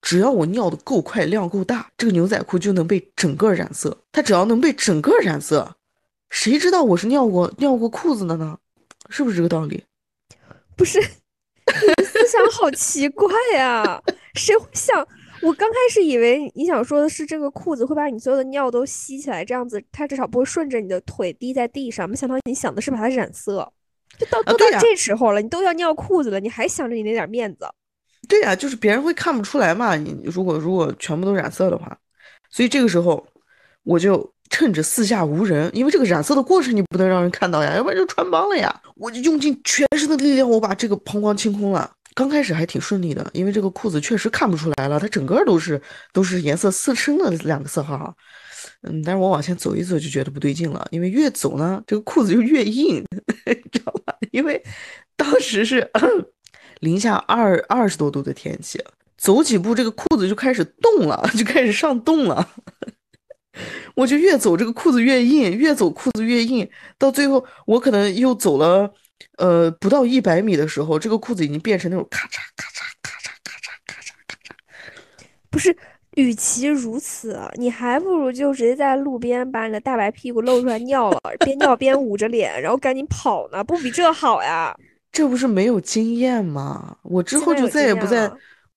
[0.01, 3.97] 只要我尿的够快，量够大，这个牛仔裤就能被整个染色。
[4.11, 5.73] 它只要能被整个染色，
[6.35, 8.57] 谁知道我是尿过尿过裤子的呢？
[9.09, 9.81] 是不是这个道理？
[10.75, 15.07] 不是，你思想好奇怪呀，谁会想？
[15.41, 22.07] 我刚开始以为你想说的是这个裤子会把你所有的尿都吸起来，这样子它至少不会顺着你的腿滴在地上。
[22.07, 23.71] 没想到你想的是把它染色，
[24.19, 27.65] 就到都到这时候了，你都要尿裤子了，你还想着你那点面子？
[28.27, 29.95] 对呀，就是别人会看不出来嘛。
[29.95, 31.97] 你如果如果全部都染色的话，
[32.49, 33.25] 所以这个时候
[33.83, 38.73] 我就趁着四下无人，因为这个染色的过程你不能让人看到呀，要不然就穿帮了呀。
[38.95, 41.91] 我就用尽全身的力量，我把这个膀胱清空了。
[42.13, 45.81] 刚开始还挺顺利的，因为这个裤子确实看不出来了，它整个都是
[46.13, 48.15] 都是颜色四深的两个色号。
[48.83, 53.03] 嗯，但是我往前走一走就觉得不对劲了，因为越走呢，这个裤子就越硬，
[53.73, 54.15] 知道吧？
[54.31, 54.63] 因为
[55.17, 55.91] 当时是
[56.79, 58.81] 零下二二十多度的天气，
[59.17, 62.47] 走几步这个裤子就开始冻了，就开始上冻了。
[63.95, 68.93] 我就越走这个裤子越硬，越走裤子越硬，到最后我可能又走了。
[69.37, 75.25] 呃，不到一百米的时候，这个裤子已经变成那种咔嚓咔嚓咔嚓咔嚓咔嚓咔嚓。
[75.49, 75.75] 不是，
[76.15, 84.75] 与其如此，你还不如就直接在路边把你的大白屁股露出来尿了，边尿边捂着脸，然后赶紧跑呢，不比这好呀？
[85.13, 86.97] 这不是没有经验吗？
[87.03, 88.29] 我之后就再也不在，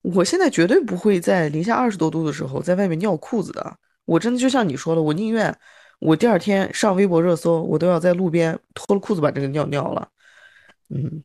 [0.02, 3.76] 我现在绝对不会在零下二十多度的时候在外面尿裤子的。
[4.08, 5.54] 我真的就像你说的，我宁愿
[5.98, 10.08] 我第二天上微博热搜，我都要在路边脱了裤子把这个尿尿了。
[10.88, 11.22] 嗯，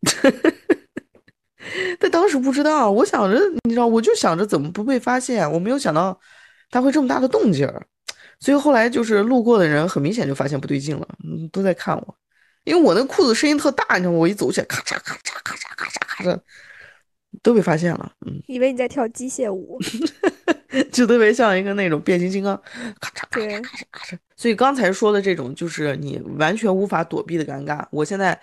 [2.00, 6.18] 但当时不知道，我想着，你知道，我就想着怎么不被发现，我没有想到
[6.70, 7.86] 他会这么大的动静儿，
[8.40, 12.16] 所以后来就是路过的人很明显就发现不对劲了，嗯，都在看我，
[12.64, 14.12] 因为我那裤子声音特大，你知道？
[14.12, 16.40] 我一走起来，咔嚓咔嚓咔嚓咔嚓咔嚓，
[17.42, 19.78] 都被发现了，嗯，以为你在跳机械舞，
[20.92, 22.56] 就特别像一个那种变形金刚，
[23.00, 28.40] 咔嚓咔嚓咔嚓咔嚓，所以刚才说的这种就是你完全无法躲避的尴尬，我现在。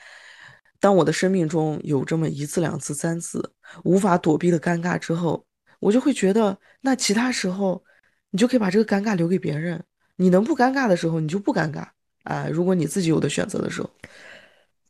[0.78, 3.54] 当我的生命中有这么一次、两次、三次
[3.86, 5.44] 无法躲避的尴尬之后，
[5.80, 7.84] 我就会觉得，那其他时候
[8.30, 9.84] 你就可以把这个尴尬留给别人。
[10.18, 11.88] 你能不尴尬的时候，你就不尴尬
[12.24, 12.48] 啊。
[12.52, 13.90] 如果你自己有的选择的时候，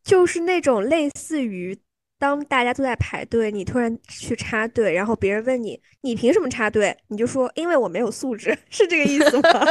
[0.04, 1.78] 就是那种类似于
[2.26, 6.98] 当大家都在排队，你突然去插队，然后别人问你，你凭什么插队？
[7.10, 9.66] 你就说，因为我没有素质， 是这个意思吗？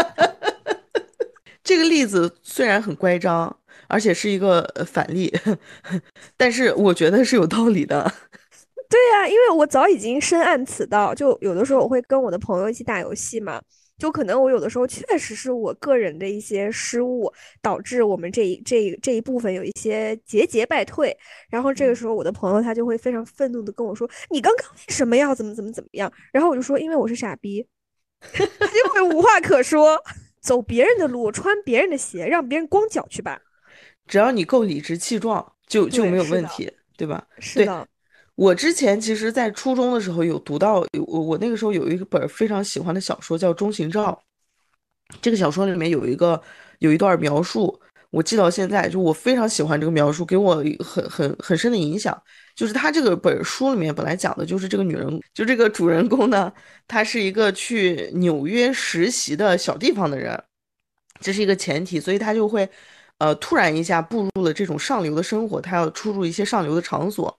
[1.65, 3.57] 这个例子虽然很乖张。
[3.87, 5.33] 而且是一个反例，
[6.39, 8.11] 但是我觉得是有道理的。
[8.89, 13.61] 对呀，因为我早已经深谙此道，就有的时候我会跟我的朋友一起打游戏嘛，
[13.99, 21.17] 就可能我有的时候确实是我个人的一些失误，导致我们这一这这一部分有一些节节败退。
[21.49, 27.67] 然后这个时候我的朋友他就会非常愤怒的跟我说：“你刚刚为什么要怎么怎么怎么样？”然后我就说：“因为我是傻逼。”
[28.33, 30.03] 他就会无话可说，
[30.41, 33.41] 走别人的路，穿别人的鞋，让别人光脚去吧。
[34.07, 37.27] 只要你够理直气壮，就就没有问题，对吧？
[37.39, 37.87] 是的。
[38.37, 44.21] 我之前其实，在初中的时候有读到，我我那个时候有一本非常喜欢的小说叫《中行照》，
[45.23, 46.41] 这个小说里面有一个
[46.81, 52.21] 有一段描述，我记到现在，就我非常喜欢这个描述，给我很很很深的影响。
[52.57, 56.53] 就是他这个本书里面本来讲的就是这个女人，就这个主人公呢，
[56.89, 60.43] 她是一个去纽约实习的小地方的人，
[61.21, 62.69] 这是一个前提，所以他就会。
[63.19, 67.39] 呃，突然一下步入了这种上流的生活，他要出入一些上流的场所，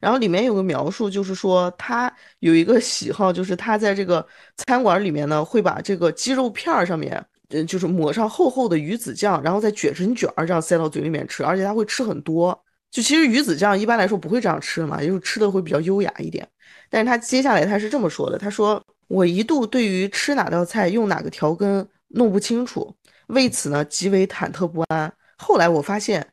[0.00, 12.58] 然后里面有个描述，就是说他有一个喜好，就是他在这个餐馆里面呢，会把这个鸡肉片儿上面，嗯，就是抹上厚厚的鱼子酱，然后再卷成卷儿，这样塞到嘴里面吃，而且他会吃很多。
[12.90, 16.48] 就其实鱼子酱一般来说不会这样吃的嘛，因为吃的会比较优雅一点。
[16.88, 22.92] 但是他接下来他是这么说的，他说我一度对于吃哪道菜用哪个调羹弄不清楚。
[23.28, 25.12] 为此呢，极为忐忑不安。
[25.38, 26.26] 后来我发现，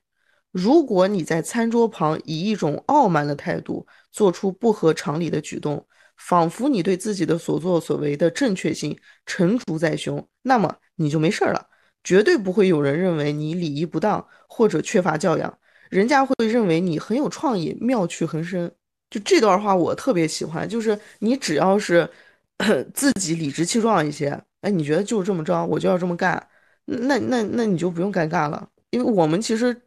[0.58, 5.86] 如果你在餐桌旁以一种傲慢的态度做出不合常理的举动，
[6.18, 11.68] 仿佛你对自己的所作所为的正确性成竹在胸，那么你就没事儿了，
[12.04, 15.60] 绝对不会有人认为你礼仪不当或者缺乏教养，
[15.92, 18.72] 人家会认为你很有创意，妙趣横生。
[19.12, 22.10] 就这段话我特别喜欢，就是你只要是
[22.96, 26.48] 自己理直气壮一些，哎，你觉得就是这么着，我就要这么干，
[26.86, 29.84] 那那那你就不用尴尬了，因为我们其实。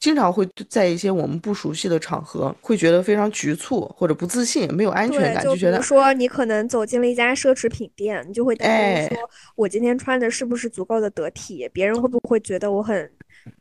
[0.00, 11.68] 经常会在一些我们不熟悉的场合，会觉得非常局促或者不自信，没有安全感，就觉得说你可能走进了一家奢侈品店，你就会担心说，我今天穿的是不是足够的得体？
[11.72, 13.10] 别人会不会觉得我很，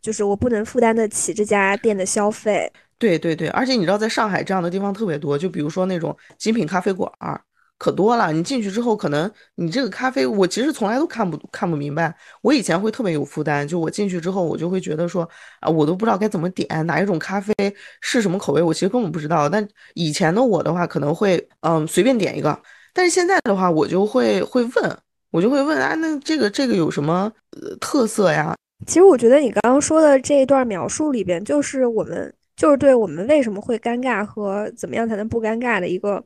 [0.01, 2.71] 就是我不能负担得起这家店的消费？
[2.99, 7.41] 对对对，而且你知道，在上海这样的地方特别多，就比如说那种精品咖啡馆儿。
[7.77, 12.15] 可多了，你进去之后，可能你这个咖啡，我其实从来都看不看不明白。
[12.41, 17.53] 我以前会特别有负担，就我进去之后，我就会觉得说，啊，我都不知道该怎么点哪一种咖啡
[18.01, 19.47] 是什么口味，我其实根本不知道。
[19.47, 22.59] 但以前的我的话，可能会嗯随便点一个，
[22.95, 24.97] 但是现在的话，我就会会问，
[25.29, 27.31] 我就会问啊，那这个这个有什么
[27.79, 28.55] 特色呀？
[28.87, 36.23] 其实我觉得你刚刚说的这一段描述里边，就是我们就是对我们为什么会尴尬和怎么样才能不尴尬的一个。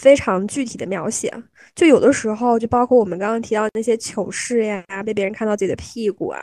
[0.00, 1.32] 非常具体的描写，
[1.74, 6.40] 就有的时候，就包括我们刚刚提到那些糗事呀，被别人看到自己的屁股啊，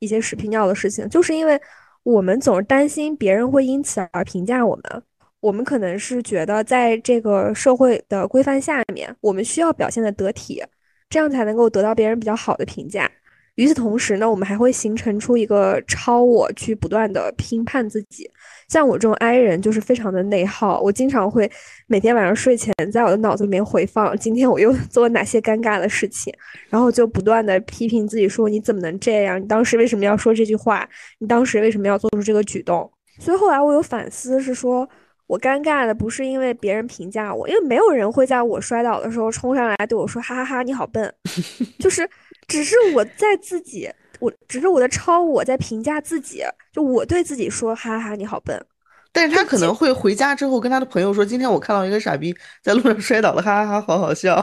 [0.00, 1.60] 一些屎屁尿的事情，就是因为
[2.02, 5.02] 我们总是担心别人会因此而评价我们。
[5.40, 10.62] 我们可能是觉得，在这个社会的规范下面，我们需要表现的得体，
[11.10, 13.10] 这样才能够得到别人比较好的评价。
[13.56, 18.28] 与此同时呢，我们还会形成出一个超我，去不断的评判自己。
[18.68, 21.50] 像我这种 I 人就是非常的内耗，我经常会
[21.86, 26.32] 每天晚上睡前在我的脑子里面回放今天我又 做了哪些尴尬的事情，
[26.68, 29.40] 然后就不断的批评自己说你怎么能这样？
[29.40, 30.88] 你当时为什么要说这句话？
[31.18, 32.90] 你当时为什么要做出这个举动？
[33.20, 34.88] 所以后来我有反思，是说
[35.26, 41.14] 我尴尬的不是因为别人评价我，因为没有人会在我摔倒的时候冲上来对我说哈哈哈你好笨，
[41.78, 42.08] 就是
[42.48, 43.90] 只是我在自己。
[44.20, 48.64] 我只是我的超我在评价自己，就我对自己说，哈哈，你好笨。
[49.12, 54.34] 但是他可能会回家之后跟他的朋友说，今天我看到一个傻逼在路上摔倒了，哈哈哈，好好笑。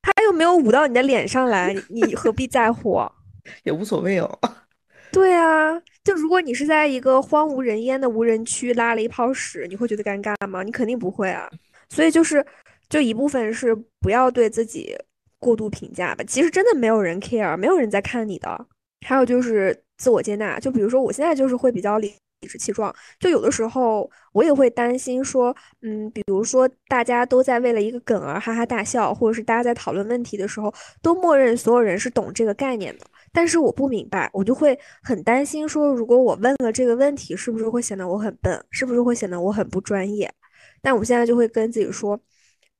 [0.00, 3.02] 他又没有捂到你的脸上来，你何必在乎？
[3.64, 4.38] 也无所谓哦。
[5.12, 10.62] 对啊，就如果你是在一个荒无人烟的无人区拉了一泡屎，你会觉得尴尬吗？
[10.62, 11.50] 你肯定不会啊。
[11.90, 12.44] 所以就是，
[12.88, 14.96] 就一部分是不要对自己
[15.38, 16.24] 过度评价吧。
[16.26, 18.66] 其实真的没有人 care，没有人在看你的。
[19.06, 30.72] 还有就是自我接纳，就比如说我现在就是会比较理理直气壮，就有的时候我也会担心说，嗯，比如说大家都在为了一个梗而哈哈大笑，或者是大家在讨论问题的时候
[31.02, 40.32] 都默认所有人是懂这个概念的，但是我不明白，我就会很担心说，如果我问了这个问题，是不是会显得我很笨，是不是会显得我很不专业？
[40.80, 42.18] 但我现在就会跟自己说，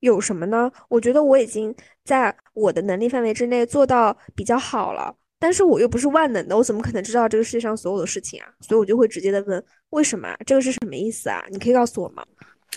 [0.01, 0.71] 有什么呢？
[0.89, 5.15] 我觉得我已经在我的能力范围之内做到比较好了。
[5.41, 8.49] 但是我又不是万能的，我怎么可能知道这个世界上所有的事情啊？
[8.61, 10.29] 所以我就会直接的问：为什么？
[10.45, 11.45] 这个是什么意思啊？
[11.51, 12.25] 你可以告诉我吗？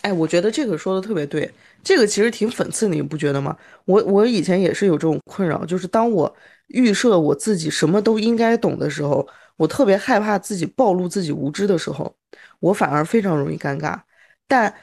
[0.03, 1.51] 哎，我觉得这个说的特别对，
[1.83, 3.57] 这个其实挺讽刺的，你不觉得吗？
[3.85, 6.31] 我我以前也是有这种困扰，就是当我
[6.67, 12.15] 预设我自己什么都应该懂的时候，我特别害怕自己暴露自己无知的时候，
[12.59, 13.99] 我反而非常容易尴尬。
[14.47, 14.73] 但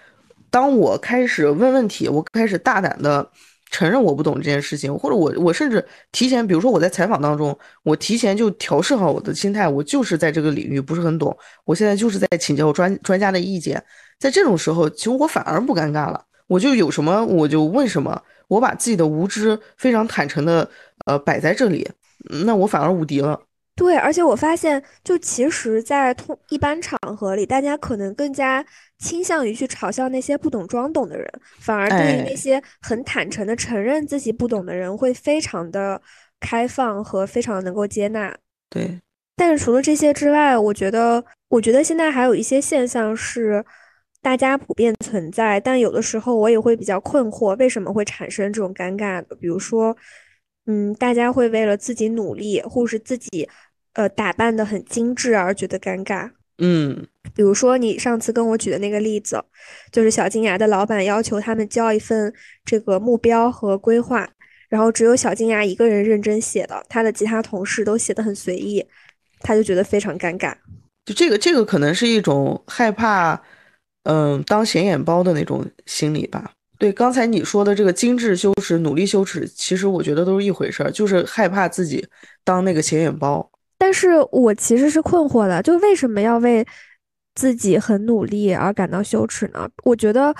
[0.51, 3.31] 当我开始问问题，我开始大胆的。
[3.71, 13.85] 承认我不懂这件事情，或者我我甚至提前，比如说我在采访当中，我提前就调试好我的心态，我就是在这个领域不是很懂，我现在就是在请教专专家的意见，
[14.19, 20.67] 在这种时候，其实我反而不尴尬了，我就有什么我就问什么，我把自己的无知非常坦诚的
[21.05, 21.87] 呃摆在这里，
[22.47, 23.39] 那我反而无敌了。
[23.79, 28.65] 对，而且我发现，就其实，在通一般场合里，大家可能更加
[28.99, 31.25] 倾向于去嘲笑那些不懂装懂的人，
[31.61, 36.03] 反而对于那些很坦诚的承认自己不懂的人，会非常的
[36.41, 38.37] 开放和非常能够接纳。
[38.69, 39.01] 对，
[39.37, 43.65] 但是除了这些之外，我觉得，我觉得现在还有一些现象是
[44.21, 49.37] 大家普遍存在，但有的时候我也会比较困惑，为什么会产生这种尴尬的？
[49.37, 49.97] 比如说，
[50.67, 53.49] 嗯，大家会为了自己努力，或是自己。
[53.99, 56.31] 呃，打扮的很精致而觉得尴尬。
[56.59, 59.45] 嗯，比如说你上次跟我举的那个例子，
[59.91, 62.33] 就是小金牙的老板要求他们交一份
[62.65, 64.29] 这个目标和规划，
[64.69, 68.87] 然后只有小金牙一个人认真写的，他的其他同事都写的很随意，
[69.41, 70.55] 他就觉得非常尴尬。
[71.05, 73.43] 就这个，这个可能是一种害怕，
[74.05, 76.53] 嗯，当显眼包的那种心理吧。
[76.79, 82.07] 对，刚才你说的这个精致羞耻、努力羞耻，其实我觉得都是一回事儿，就是害怕自己
[82.45, 83.51] 当那个显眼包。
[83.79, 86.67] 但是我其实是困惑的，就为什么要为
[87.35, 89.69] 自己很努力而感到羞耻呢？
[89.85, 90.35] 我觉得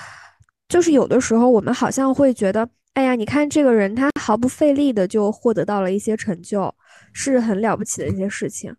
[0.67, 6.73] 就是有的时候我们好像会觉得，哎呀，你看这个人他毫不费力的就获得到了一些成就，
[7.13, 8.75] 是很了不起的一些事情。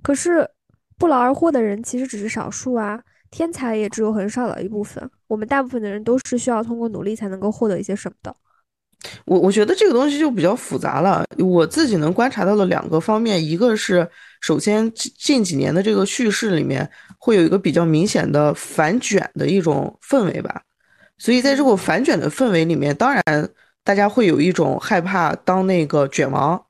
[0.00, 0.48] 可是
[0.96, 5.10] 不劳而获的人其实只是少数啊，天才也只有很少的一部分。
[5.26, 8.34] 我们大部分的人都是需要通过努力才能够获得一些什么的。
[9.24, 11.24] 我我觉得这个东西就比较复杂了。
[11.38, 14.06] 我自己能观察到的两个方面，一个是
[14.40, 16.88] 首先近几年的这个叙事里面
[17.18, 20.62] 会有一个比较明显的反卷的一种氛围吧。
[21.16, 23.22] 所以在这个反卷的氛围里面，当然
[23.84, 26.60] 大家会有一种害怕当那个卷王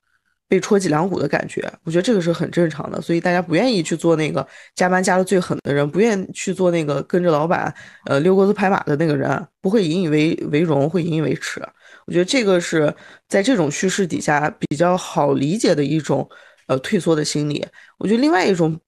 [0.48, 1.70] 被戳脊梁骨的感觉。
[1.84, 3.00] 我觉得这个是很正常的。
[3.00, 7.74] 所以大家不愿意去做那个加班加的最狠的人，不愿意去做那个跟着老板
[8.06, 11.62] 呃溜沟子拍马的那个人，不会引以为为荣，会引以为耻。
[12.08, 12.92] 我觉得这个是
[13.28, 16.26] 在这种叙事底下比较好理解的一种
[16.66, 17.62] 呃退缩的心理。
[17.98, 18.80] 我觉得另外一种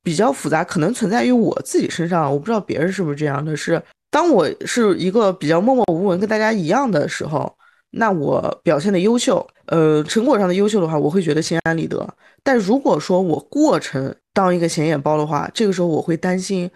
[0.00, 3.56] 比较复杂，可能存在于我自己身上，我不知道别人是不是这样的。
[3.56, 3.82] 是
[4.12, 7.52] 当我是一个比较默默无闻跟大家一样的时候，
[7.90, 12.08] 那我表现的优秀，呃，成果上的优秀的话，我会觉得心安理得。
[12.44, 16.70] 但如果说我过程当一个显眼包的话，这个时候我会担心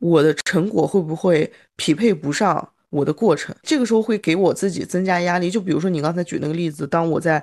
[0.00, 2.68] 我的成果会不会匹配不上。
[2.90, 5.50] 我的过程，这个时候会给我自己增加压力。
[5.50, 7.42] 就比如说你刚才举那个例子，当我在，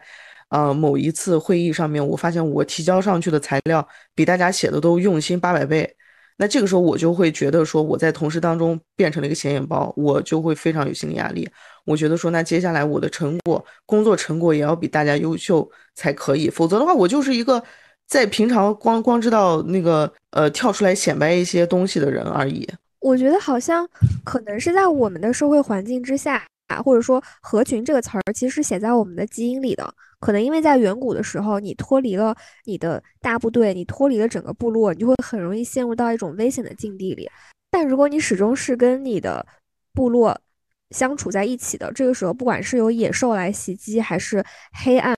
[0.50, 5.90] 呃某一次会议上面，我发现我提交上去的材料比大家写的都用心八百倍，
[6.38, 11.50] 那这个时候我就会觉得说我在同事当中变成了一个显眼包，我就会非常有心理压力。
[11.86, 17.64] 我觉得说那接下来我的成果，工作成果也要比大家优秀才可以，否则的话我就是一个
[18.08, 22.68] 在平常光光知道那个呃跳出来显摆一些东西的人而已。
[23.00, 23.88] 我觉得好像
[24.26, 29.94] 可能是在我们的社会环境之下啊，或者说“合群”这个词儿，其实写在我们的基因里的。
[30.20, 32.36] 可能因为在远古的时候，你脱离了
[32.66, 37.30] 你的大部队，你脱离了整个部落，你就会很容易陷入到一种危险的境地里。
[37.70, 39.46] 但如果你始终是跟你的
[39.94, 40.36] 部落
[40.90, 44.44] 相处在一起的，这个时候，不管是有野兽来袭击，还是
[44.74, 45.16] 黑暗。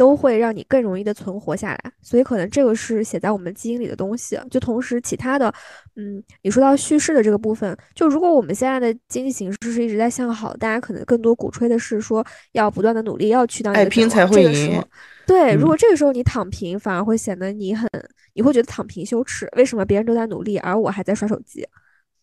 [0.00, 4.40] 都会让你更容易的存活下来，所以可能这个是写在我们基因里的东西。
[4.50, 5.52] 就同时，其他的，
[5.94, 14.82] 嗯，你说到叙事的这个部分，就如果我们现在的经济形势是一直在向好，大家可能更多鼓吹的是说要不断的努力，要去当爱拼才会赢。
[15.26, 17.86] 对，如果这个时候你躺平，反而会显得你很，
[18.32, 19.46] 你会觉得躺平羞耻。
[19.58, 21.68] 为什么别人都在努力，而我还在刷手机？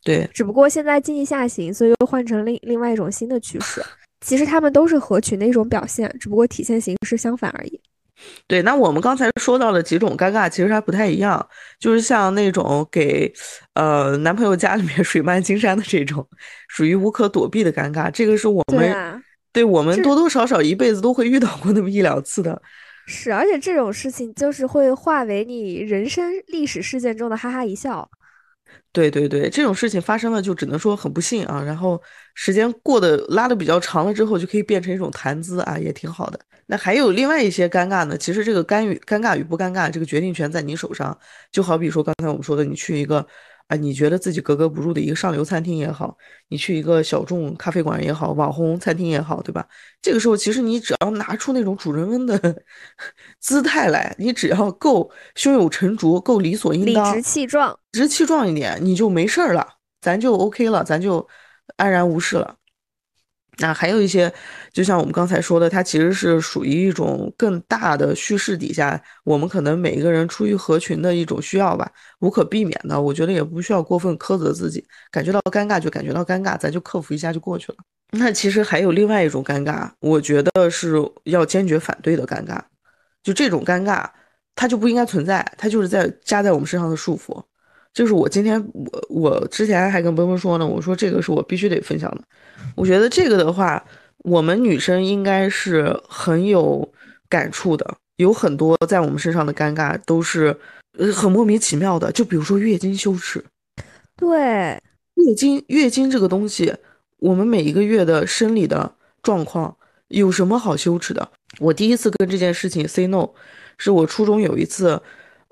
[0.04, 3.84] 对，只不过现在经济下行，所以又换成另另外一种新的趋势。
[4.22, 7.80] 其实他们都是合群的一种表现，只不过体现形式相反而已。
[8.48, 11.48] 对，那我们刚才说到的几种尴尬，其实还不太一样。
[11.80, 13.32] 就是像那种给
[13.76, 16.28] 呃男朋友家里面 水漫金山的这种，
[16.68, 18.10] 属于无可躲避的尴尬。
[18.10, 19.22] 这个是我们
[19.54, 22.60] 对我们多多少少一辈子都会遇到过那么一两次的。
[23.06, 28.10] 是，而且这种事情就是会化为你人生历史事件中的哈哈一笑。
[28.98, 31.62] 对对对，这种事情发生了就只能说很不幸啊。
[31.62, 32.02] 然后
[32.34, 36.40] 时间过得拉的比较长了之后，就可以变成一种谈资啊，也挺好的。
[36.66, 41.16] 那还有另外一些尴尬呢，其实这个干与尴尬与不尴尬，这个决定权在你手上。
[41.52, 43.24] 就好比说刚才我们说的，你去一个。
[43.68, 49.68] 啊，你觉得自己格格不入的一个上流餐厅也好，你去一个小众咖啡馆也好，网红餐厅也好，对吧？
[50.02, 52.40] 这个时候其实你只要拿出那种主人翁的
[53.42, 59.68] 姿态来，你只要够胸有成竹，够理所应当、理直气壮、理直气壮一点，你就没事儿了，
[60.00, 61.28] 咱就 OK 了，咱就
[61.76, 62.56] 安然无事了。
[63.60, 64.32] 那还有一些，
[64.72, 73.02] 就像我们刚才说的，它其实是属于一种更大的叙事底下，我们可能每一个人出于合群的一种需要吧，无可避免的。
[73.02, 77.78] 我觉得也不需要过分苛责自己，感觉到尴尬就感觉到尴尬，咱就克服一下就过去了。
[78.12, 80.94] 那其实还有另外一种尴尬，我觉得是
[81.24, 82.62] 要坚决反对的尴尬，
[83.24, 84.08] 就这种尴尬，
[84.56, 87.44] 它就不应该存在，它就是在加在我们身上的束缚。
[87.98, 92.22] 就是我今天我我之前还跟波波说呢，我说这个是我必须得分享的。
[92.76, 93.84] 我觉得这个的话，
[94.20, 96.88] 我们女生应该是很有
[97.28, 100.56] 感触的，有很多在我们身上的尴尬都是
[101.00, 102.12] 呃很莫名其妙的。
[102.12, 103.44] 就比如说月经羞耻，
[104.16, 104.80] 对，
[105.16, 106.72] 月经月经这个东西，
[107.18, 108.94] 我们每一个月的生理的
[109.24, 109.76] 状况
[110.10, 111.28] 有什么好羞耻的？
[111.60, 113.28] 我第一次跟这件事情 say no，
[113.80, 115.02] 是我初中有一次，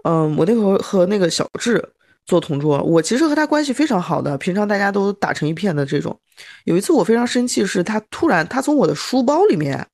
[0.03, 1.83] 嗯，我那会儿和那个小智。
[2.25, 6.19] 做同桌，我其实和他关系非常好的，平常大家都打成一片的这种。
[6.63, 9.85] 有一次我非常生气，是他突然他从我的书包里面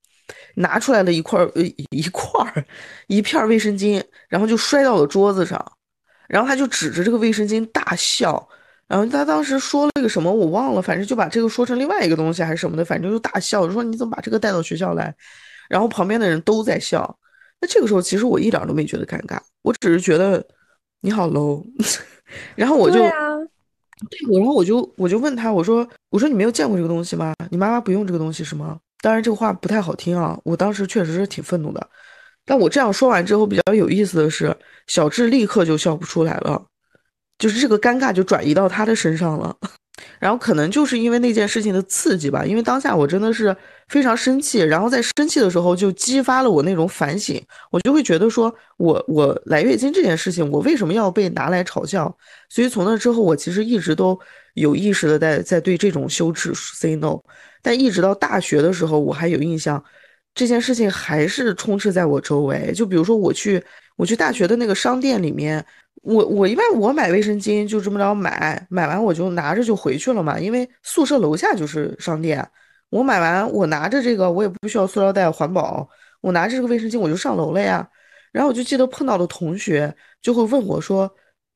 [0.55, 2.65] 拿出来了一块呃一块儿
[3.07, 5.59] 一片卫生巾，然后就摔到了桌子上，
[6.29, 8.47] 然后他就指着这个卫生巾大笑，
[8.87, 15.13] 然后他当时说了个什么我忘了，反正就把这个说成另外一个东西还是什么的，反正就大笑，就说你怎么把这个带到学校来？
[15.69, 17.17] 然后旁边的人都在笑。
[17.59, 20.43] 那这个时候其实我一点都没觉得尴尬，我只是觉得
[21.01, 21.63] 你好 low。
[22.55, 27.33] 然后我就，对，然后我就我就问他，我说我说你没有见过这个东西吗？
[27.49, 28.79] 你妈妈不用这个东西是吗？
[29.01, 31.89] 当然这个话不太好听啊，我当时确实是挺愤怒的。
[32.45, 34.55] 但我这样说完之后，比较有意思的是，
[34.87, 36.63] 小智立刻就笑不出来了，
[37.37, 39.55] 就是这个尴尬就转移到他的身上了。
[40.19, 43.55] 然后可能就是因为那件事情的刺激吧，因为当下我真的是
[43.89, 47.39] 非常生气，然后在生气的时候就激发了我那种反省，
[47.69, 52.15] 我就会觉得说，我我来月经这件事情，我为什么要被拿来嘲笑？
[52.49, 54.17] 所以从那之后，我其实一直都
[54.53, 57.19] 有意识的在在对这种羞耻 say no。
[57.61, 59.83] 但一直到大学的时候，我还有印象，
[60.33, 62.71] 这件事情还是充斥在我周围。
[62.73, 63.63] 就比如说我去
[63.97, 65.63] 我去大学的那个商店里面。
[66.01, 72.43] 我我一般我买卫生巾就这么着买，买完我就拿着就回去了嘛，因为宿舍楼下就是商店。
[72.89, 75.87] 我买完我拿着这个，我也不需要塑料袋，环保。
[76.21, 77.87] 我拿着这个卫生巾我就上楼了呀。
[78.31, 81.09] 然后我就记得碰到的同学就会问我说：“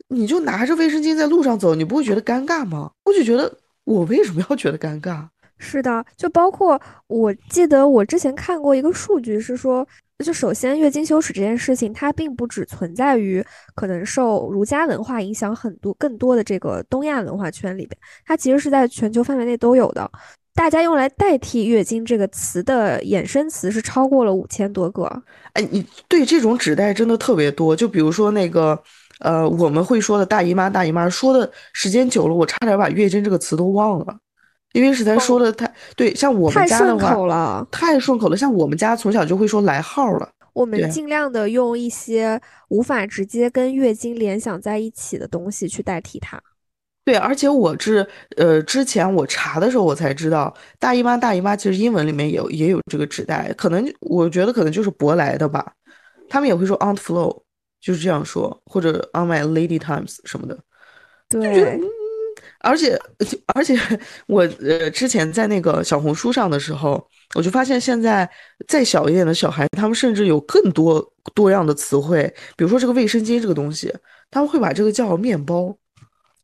[0.09, 3.51] 你就拿着卫生巾在路上走，你不会觉得尴尬吗？”我就觉得
[3.83, 5.27] 我为什么要觉得尴尬？
[5.57, 9.87] 是的，就包括我记得我之前看过一个数据是说。
[10.23, 13.45] 就首先，月经羞耻这件事情，它并不只存在于
[13.75, 20.09] 可能受儒家文化影响很多、更多的这个东亚文化圈里边，它其实是在全球范围内都有的。
[20.53, 25.03] 大家用来代替月经这个词的衍生词是超过了五千多个。
[25.51, 27.75] 哎，你对这种指代真的特别多。
[27.75, 28.81] 就比如说那个，
[29.19, 34.17] 呃，我们会说的大姨妈、大姨妈，说的时间久了，我差点把月经这个词都忘了。
[34.75, 38.35] 因为实在说的太对，像我们家的话，太顺口了，太顺口了。
[38.35, 40.29] 像我们家从小就会说来号了。
[40.51, 46.37] 我们尽量的用一些无法直接跟月经联想在一起的东西去代替它。
[47.05, 48.05] 对，而且我是
[48.35, 55.71] 呃，之前我查的时候我才知道，大姨妈、大姨妈其实英文里面有也有这个指代，可能我觉得可能就是舶来的吧。
[56.27, 57.41] 他们也会说 aunt flow，
[57.79, 60.57] 就是这样说，或者 on my lady times 什么的。
[61.29, 61.79] 对。
[62.65, 62.99] 而且，
[63.53, 63.77] 而且，
[64.25, 68.27] 我呃之前在那个小红书上的时候，我就发现现在
[68.67, 72.23] 再小一点的小孩，他们甚至有更多多样的词汇，
[72.57, 73.93] 比如说这个卫生巾这个东西，
[74.31, 75.77] 他们会把这个叫面包。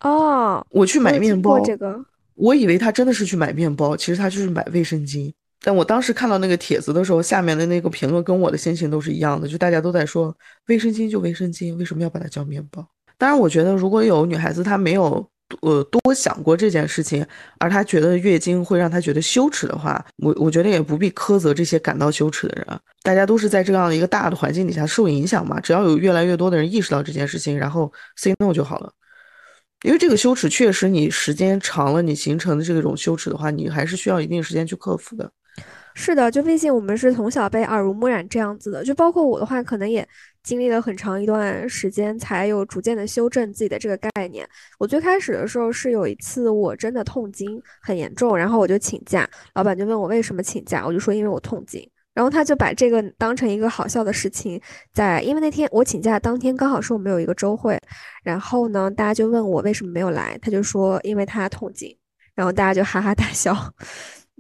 [0.02, 2.00] 哦，我去买面包，这个，
[2.36, 5.34] 我以为他真的是去买面包，其实他就是买卫生巾。
[5.64, 10.36] 但我当时看到那个帖子的时候，下面的那个评论跟我的心情都是一样的，就大家都在说
[10.68, 12.88] 卫生巾就卫生巾，为什么要把它叫面包？
[13.18, 15.28] 当然，我觉得如果有女孩子她没有。
[15.62, 17.26] 呃，多想过这件事情，
[17.60, 22.80] 而他觉得月经会让他觉得羞耻的话，我我觉得也不必苛责这些感到羞耻的人。
[23.04, 28.92] 大家都是在这样的一个大的环境底下受影响嘛，只要有越来越多的人意识到这件事情，然后 say no 就好了。
[29.84, 35.32] 因为这个羞耻确实，你时间长了，你形成的这种羞耻的话，你还是需要一定时间去克服的。
[35.94, 40.08] 是的，就毕竟我们是从小被耳濡目染这样子的，就包括我的话，可能也
[40.44, 44.48] 经历了很长一段时间，才有逐渐的修正自己的这个概念。
[44.80, 54.60] 我最开始的时候是有一次我真的痛经很严重，然后我就请假，老板就问我为什么请假，我就说因为我痛经，然后他就把这个当成一个好笑的事情，
[54.94, 57.78] 在因为那天我请假当天刚好是我们有一个周会，
[58.24, 61.96] 然后呢大家就问我为什么没有来，他就说因为他痛经，
[62.34, 63.56] 然后大家就哈哈大笑。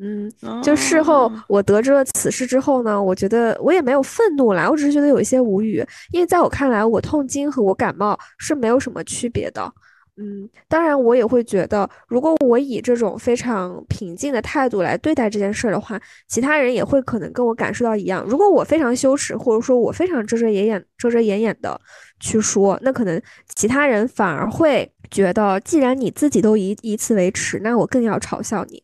[0.04, 0.32] 嗯，
[0.64, 9.72] 就事后我得知了此事之后呢，我觉得我也没有愤怒啦，我只是觉得有一些无语，因为在我看来，我痛经和我感冒是没有什么区别的。
[10.18, 18.24] 嗯，当然我也会觉得，如果我以这种非常平静的态度来对待这件事的话，其他人也会可能跟我感受到一样。
[18.28, 21.80] 如果我非常羞耻，或者说我非常遮遮掩掩、遮遮掩掩的
[22.20, 23.22] 去说，那可能
[23.56, 28.84] 其他人反而会觉得，既然你自己都以以此为耻，那我更要嘲笑你。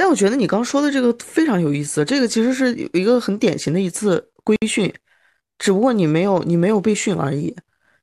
[0.00, 4.90] 但我觉得你刚说的这个非常有意思，这个其实是有一个很典型的一次规训，
[5.58, 7.54] 只不过你没有你没有被训而已。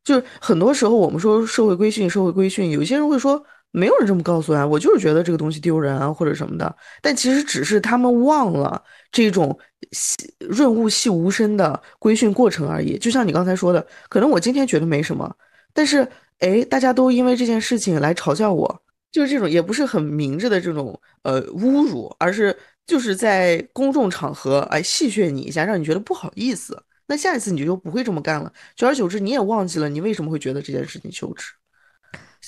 [0.04, 6.76] 就是很多时候我们说社会规训，社会规训，有些人会说没有人这么告诉啊，我就是觉得这个东西丢人啊或者什么的。
[7.02, 8.80] 但其实只是他们忘了
[9.12, 9.58] 这种
[10.41, 12.95] 润物细无声的规训过程而已。
[13.00, 15.36] 就像你刚才说的，可能我今天觉得没什么，
[15.74, 16.08] 但是
[16.41, 18.84] 哎，大家都因为这件事情来嘲笑我。
[19.12, 22.55] 就是这种，也不是很明着的这种呃侮辱，而是
[22.86, 26.82] 就是在公众场合哎戏谑你一下，让你觉得不好意思。
[27.08, 28.51] 那下一次你就不会这么干了。
[28.76, 31.53] 久而久之，你也忘记了你为什么会觉得这件事情羞耻。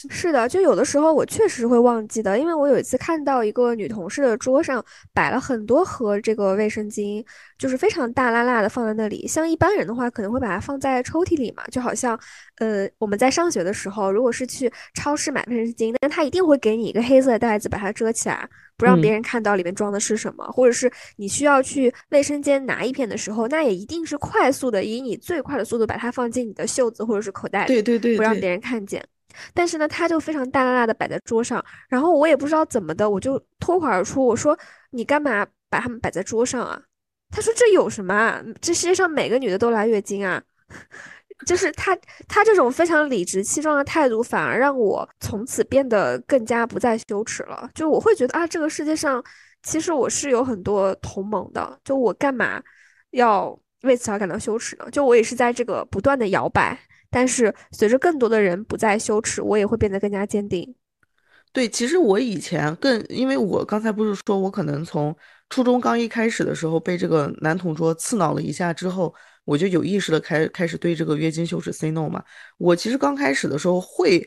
[0.09, 4.83] 是的，就有的时候我确实会忘记的，因为我有一次看到一个女同事的桌上
[5.13, 7.25] 摆了很多盒这个卫生巾，
[7.57, 9.27] 就是非常大拉拉的放在那里。
[9.27, 12.17] 像一般人的话，可能会把它放在抽屉里嘛，就好像，
[12.57, 18.47] 呃，我们在上学的时候，如果是去超市买卫生巾，那他一定会给你一个黑色的袋子，把它遮起来，
[18.77, 20.45] 不让别人看到里面装的是什么。
[20.51, 29.03] 或者是你需要去卫生间拿一片的时候，那也一定是快速的，以你最快的速度把它放进你的袖子或者是口袋里，对对对，不让别人看见。
[29.53, 34.57] 但是呢，他就非常大大大的摆在桌上，然后我也不知道怎么的，我就脱口而出，我说
[34.91, 36.81] 你干嘛把它们摆在桌上啊？
[37.31, 38.43] 他说这有什么啊？
[38.59, 40.41] 这世界上每个女的都来月经啊。
[41.45, 47.69] 就是他，他这种非常理直气壮的态度，反而让我从此变得更加不再羞耻了。
[47.73, 49.23] 就我会觉得啊，这个世界上
[49.63, 52.61] 其实我是有很多同盟的，就我干嘛
[53.11, 54.91] 要为此而感到羞耻呢？
[54.91, 56.77] 就我也是在这个不断的摇摆，
[57.09, 60.75] 但是随着更多的人不再羞耻，我也会变得更加坚定。
[61.51, 65.15] 对，其实我以前更，因为我刚才不是说我可能从
[65.49, 69.13] 初中刚一开始的时候被这个男同桌刺挠了一下之后。
[69.45, 72.23] 我就有意识的开开始对这个月经羞耻 say no 嘛。
[72.59, 74.23] 我其实刚开始的时候会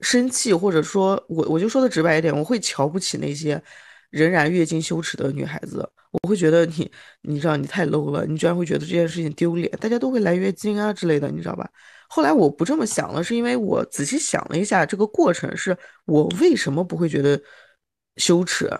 [0.00, 3.62] 生气，或者说我我就说的直白一点，我会瞧不起那些
[4.08, 5.86] 仍然月经羞耻的女孩子。
[6.12, 9.70] 我会觉得你，你知道你太 low 了，你居然会觉得这件事情丢脸。
[9.78, 11.68] 大家都会来月经啊之类的，你知道吧？
[12.14, 17.40] 后来我不这么想了，是因为我仔细想了一下，这个过程是我为什么不会觉得
[18.18, 18.70] 羞耻。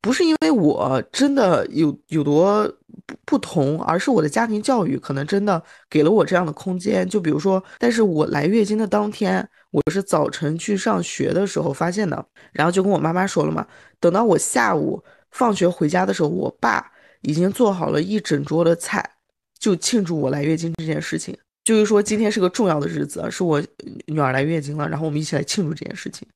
[0.00, 2.64] 不是因为我真的有有多
[3.04, 5.60] 不不同，而是我的家庭教育可能真的
[5.90, 7.08] 给了我这样的空间。
[7.08, 13.66] 就比如说，但是我来月经的当天，我是早晨去上学的时候发现的，然后就跟我妈妈说了嘛。
[13.98, 15.02] 等到我下午
[15.32, 16.88] 放学回家的时候，我爸
[17.22, 19.04] 已经做好了一整桌的菜，
[19.58, 21.36] 就庆祝我来月经这件事情。
[21.64, 23.62] 就是说今天是个重要的日子，是我
[24.06, 26.26] 女儿来月经了，然后我们一起来庆祝这件事情，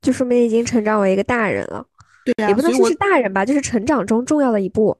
[0.00, 1.86] 就说明已经成长为一个大人了。
[2.24, 4.96] 对呀，也不能说是大人吧，就是成长中重要的一步。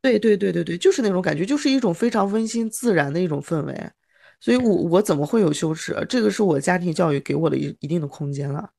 [0.00, 3.74] 对对对对对，就是那种感觉，就是一种非常温馨自然的一种氛围。
[4.40, 5.96] 所以，我我怎么会有羞耻？
[6.08, 8.70] 这个是我家庭教育给我的一一定的空间了。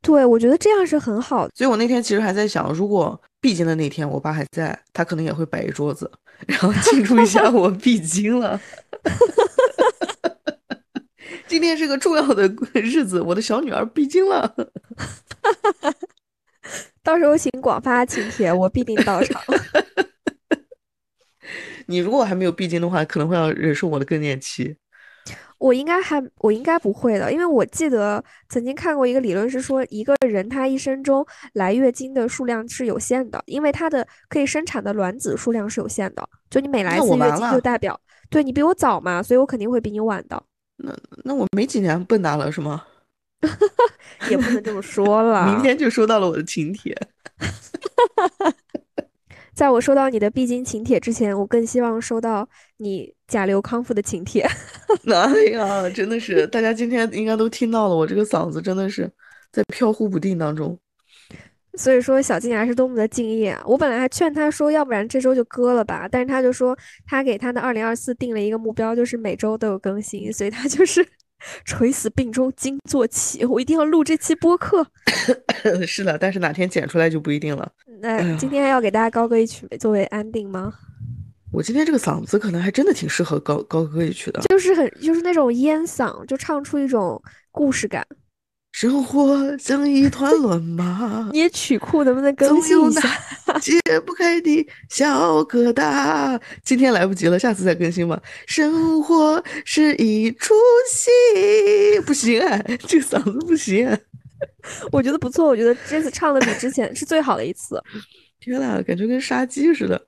[0.00, 1.46] 对，我觉得这样是很好。
[1.54, 6.10] 所以我那天其实还在想，如果闭经的那天我爸还在，他可能也会摆一桌子，
[6.46, 8.60] 然后庆祝一下我闭经了。
[11.48, 14.54] 今天是个重要的日子，我的小女儿闭经了。
[17.02, 19.42] 到时候请广发请帖，我必定到场。
[21.86, 24.76] 你如果还没有闭经的话，可能会要忍受我的更年期。
[25.60, 36.26] 我应该还，我应该不会的，因为我记得曾经看过一个理论，是说一个人他一生中来月经的数量是有限的，因为他的可以生产的卵子数量是有限的。
[36.48, 38.00] 就你每来一次月经，就代表
[38.30, 40.42] 对你比我早嘛，所以我肯定会比你晚的。
[40.78, 42.82] 那那我没几年笨大了是吗？
[44.30, 45.52] 也不能这么说了。
[45.52, 46.96] 明天就收到了我的请帖。
[49.52, 52.48] 在我收到你的必经请帖之前，我更希望收到
[52.78, 54.48] 你甲流康复的请帖。
[55.06, 59.10] 哎呀，真的是，大家今天应该都听到了，我这个嗓子真的是
[59.52, 60.78] 在飘忽不定当中。
[61.74, 63.62] 所以说，小金牙是多么的敬业啊！
[63.64, 66.76] 我本来还劝他说，要不然这周就割了吧，但是他就说
[67.06, 71.06] 他给他的二零二四定了一个目标，就是每周都有更新，所以他就是。
[71.64, 74.86] 垂死病中惊坐起，我一定要录这期播客。
[75.88, 77.72] 是的，但是哪天剪出来就不一定了。
[78.02, 80.70] 那今天还要给大家高歌一曲作为安定吗？
[81.52, 87.20] 我今天这个嗓子可能还真的挺适合高高歌一曲的，就是很就是那种烟嗓，就唱出一种
[87.50, 88.06] 故事感。
[88.72, 93.00] 生活像一团乱麻， 你也曲库能不能更新一下？
[93.60, 98.22] 解不开的小疙瘩，今天来不及了，下次再更新吧。
[98.46, 100.54] 生活是一出
[100.88, 103.88] 戏，不行啊， 这个嗓子不行。
[104.92, 107.82] 我觉得不错，我觉得这次唱的比之前是最好的一次。
[108.38, 110.00] 天呐，感觉跟杀鸡似的。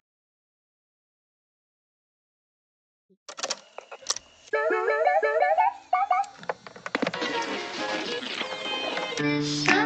[9.23, 9.82] Bye.